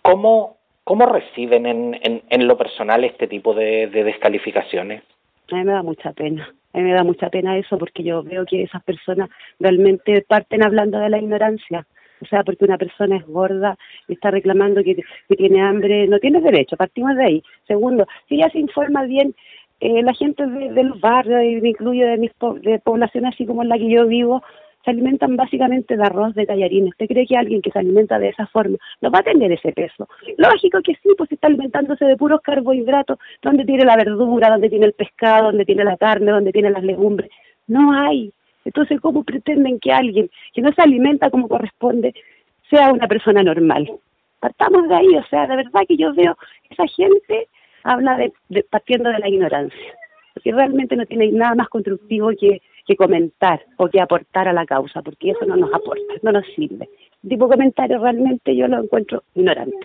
¿Cómo, 0.02 0.58
cómo 0.84 1.06
reciben 1.06 1.66
en, 1.66 2.00
en, 2.02 2.24
en 2.30 2.48
lo 2.48 2.58
personal 2.58 3.04
este 3.04 3.28
tipo 3.28 3.54
de, 3.54 3.88
de 3.88 4.04
descalificaciones? 4.04 5.04
A 5.52 5.56
mí 5.56 5.64
me 5.64 5.74
da 5.74 5.84
mucha 5.84 6.12
pena. 6.14 6.52
A 6.74 6.78
mí 6.78 6.84
me 6.84 6.94
da 6.94 7.04
mucha 7.04 7.30
pena 7.30 7.58
eso 7.58 7.78
porque 7.78 8.04
yo 8.04 8.24
veo 8.24 8.46
que 8.46 8.64
esas 8.64 8.84
personas 8.84 9.30
realmente 9.60 10.26
parten 10.28 10.64
hablando 10.64 11.00
de 11.00 11.10
la 11.10 11.20
ignorancia. 11.20 11.86
O 12.22 12.26
sea, 12.26 12.44
porque 12.44 12.66
una 12.66 12.78
persona 12.78 13.18
es 13.18 13.26
gorda 13.28 13.78
y 14.08 14.14
está 14.14 14.32
reclamando 14.32 14.84
que, 14.84 14.96
que 14.96 15.36
tiene 15.36 15.62
hambre, 15.62 16.08
no 16.08 16.20
tiene 16.20 16.42
derecho, 16.42 16.78
partimos 16.78 17.16
de 17.16 17.26
ahí. 17.26 17.44
Segundo, 17.68 18.08
si 18.28 18.36
ella 18.36 18.50
se 18.50 18.60
informa 18.60 19.04
bien, 19.04 19.36
eh, 19.80 20.02
la 20.04 20.14
gente 20.14 20.46
de, 20.46 20.84
los 20.84 21.00
barrios, 21.00 21.44
y 21.44 21.68
incluye 21.68 22.06
de 22.06 22.18
mis 22.18 22.32
de 22.62 22.80
poblaciones 22.80 23.34
así 23.34 23.46
como 23.46 23.64
en 23.64 23.70
la 23.70 23.78
que 23.78 23.90
yo 23.90 24.08
vivo, 24.08 24.42
se 24.86 24.92
alimentan 24.92 25.36
básicamente 25.36 25.98
de 25.98 26.04
arroz, 26.04 26.36
de 26.36 26.46
tallarines. 26.46 26.92
¿Usted 26.92 27.08
cree 27.08 27.26
que 27.26 27.36
alguien 27.36 27.62
que 27.62 27.72
se 27.72 27.80
alimenta 27.80 28.20
de 28.20 28.30
esa 28.30 28.46
forma 28.48 28.78
no 29.02 29.10
va 29.10 29.20
a 29.20 29.24
tener 29.24 29.52
ese 29.52 29.72
peso? 29.74 30.08
Lógico 30.38 30.80
que 30.84 30.94
sí, 31.02 31.10
pues 31.18 31.32
está 31.32 31.48
alimentándose 31.48 32.06
de 32.06 32.16
puros 32.16 32.42
carbohidratos, 32.42 33.18
donde 33.42 33.66
tiene 33.66 33.84
la 33.84 33.96
verdura, 33.96 34.50
donde 34.50 34.70
tiene 34.70 34.86
el 34.86 34.94
pescado, 34.94 35.46
donde 35.48 35.66
tiene 35.66 35.84
la 35.84 35.98
carne, 35.98 36.32
donde 36.32 36.52
tiene 36.52 36.70
las 36.70 36.84
legumbres. 36.84 37.32
No 37.68 37.94
hay. 37.94 38.32
Entonces, 38.64 39.02
¿cómo 39.02 39.24
pretenden 39.24 39.80
que 39.80 39.92
alguien 39.92 40.30
que 40.54 40.62
no 40.62 40.72
se 40.72 40.82
alimenta 40.82 41.32
como 41.32 41.48
corresponde 41.48 42.14
sea 42.70 42.92
una 42.92 43.08
persona 43.08 43.44
normal? 43.44 43.92
Partamos 44.40 44.88
de 44.88 44.96
ahí, 44.96 45.16
o 45.16 45.26
sea, 45.26 45.48
de 45.48 45.56
verdad 45.56 45.82
que 45.88 45.98
yo 45.98 46.14
veo 46.14 46.38
esa 46.70 46.86
gente 46.88 47.48
habla 47.86 48.18
de, 48.18 48.34
de, 48.50 48.64
partiendo 48.64 49.10
de 49.10 49.20
la 49.20 49.30
ignorancia, 49.30 49.94
porque 50.34 50.52
realmente 50.52 50.96
no 50.96 51.06
tiene 51.06 51.32
nada 51.32 51.56
más 51.56 51.70
constructivo 51.70 52.32
que, 52.38 52.62
que 52.86 52.96
comentar 52.96 53.64
o 53.78 53.88
que 53.88 54.02
aportar 54.02 54.48
a 54.48 54.54
la 54.54 54.66
causa, 54.66 55.02
porque 55.02 55.32
eso 55.32 55.46
no 55.46 55.56
nos 55.56 55.74
aporta, 55.74 56.14
no 56.24 56.32
nos 56.32 56.46
sirve. 56.56 56.90
Este 57.16 57.30
tipo 57.30 57.48
de 57.48 57.56
comentario 57.56 58.00
realmente 58.00 58.56
yo 58.56 58.68
lo 58.68 58.84
encuentro 58.84 59.24
ignorante. 59.36 59.78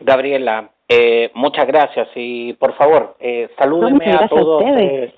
Gabriela, 0.00 0.70
eh, 0.88 1.30
muchas 1.34 1.66
gracias 1.66 2.08
y 2.16 2.52
por 2.54 2.74
favor, 2.74 3.16
eh, 3.20 3.48
salúdeme 3.56 4.06
no, 4.06 4.20
a 4.20 4.28
todos. 4.28 4.64
A 4.64 4.80
eh, 4.80 5.14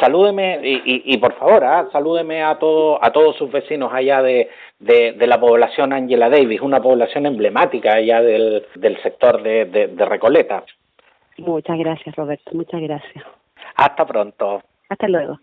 salúdeme 0.00 0.60
y, 0.62 0.74
y, 0.74 1.02
y, 1.14 1.18
por 1.18 1.34
favor, 1.34 1.64
¿ah? 1.64 1.88
salúdeme 1.92 2.42
a 2.42 2.58
todo, 2.58 2.98
a 3.02 3.12
todos 3.12 3.36
sus 3.36 3.50
vecinos 3.50 3.92
allá 3.92 4.22
de, 4.22 4.48
de, 4.80 5.12
de, 5.12 5.26
la 5.26 5.38
población 5.38 5.92
Angela 5.92 6.28
Davis, 6.28 6.60
una 6.60 6.80
población 6.80 7.26
emblemática 7.26 7.94
allá 7.94 8.22
del, 8.22 8.64
del 8.74 9.00
sector 9.02 9.42
de, 9.42 9.66
de 9.66 10.04
Recoleta. 10.04 10.64
Muchas 11.38 11.78
gracias, 11.78 12.14
Roberto. 12.16 12.50
Muchas 12.54 12.80
gracias. 12.80 13.24
Hasta 13.76 14.06
pronto. 14.06 14.62
Hasta 14.88 15.08
luego. 15.08 15.38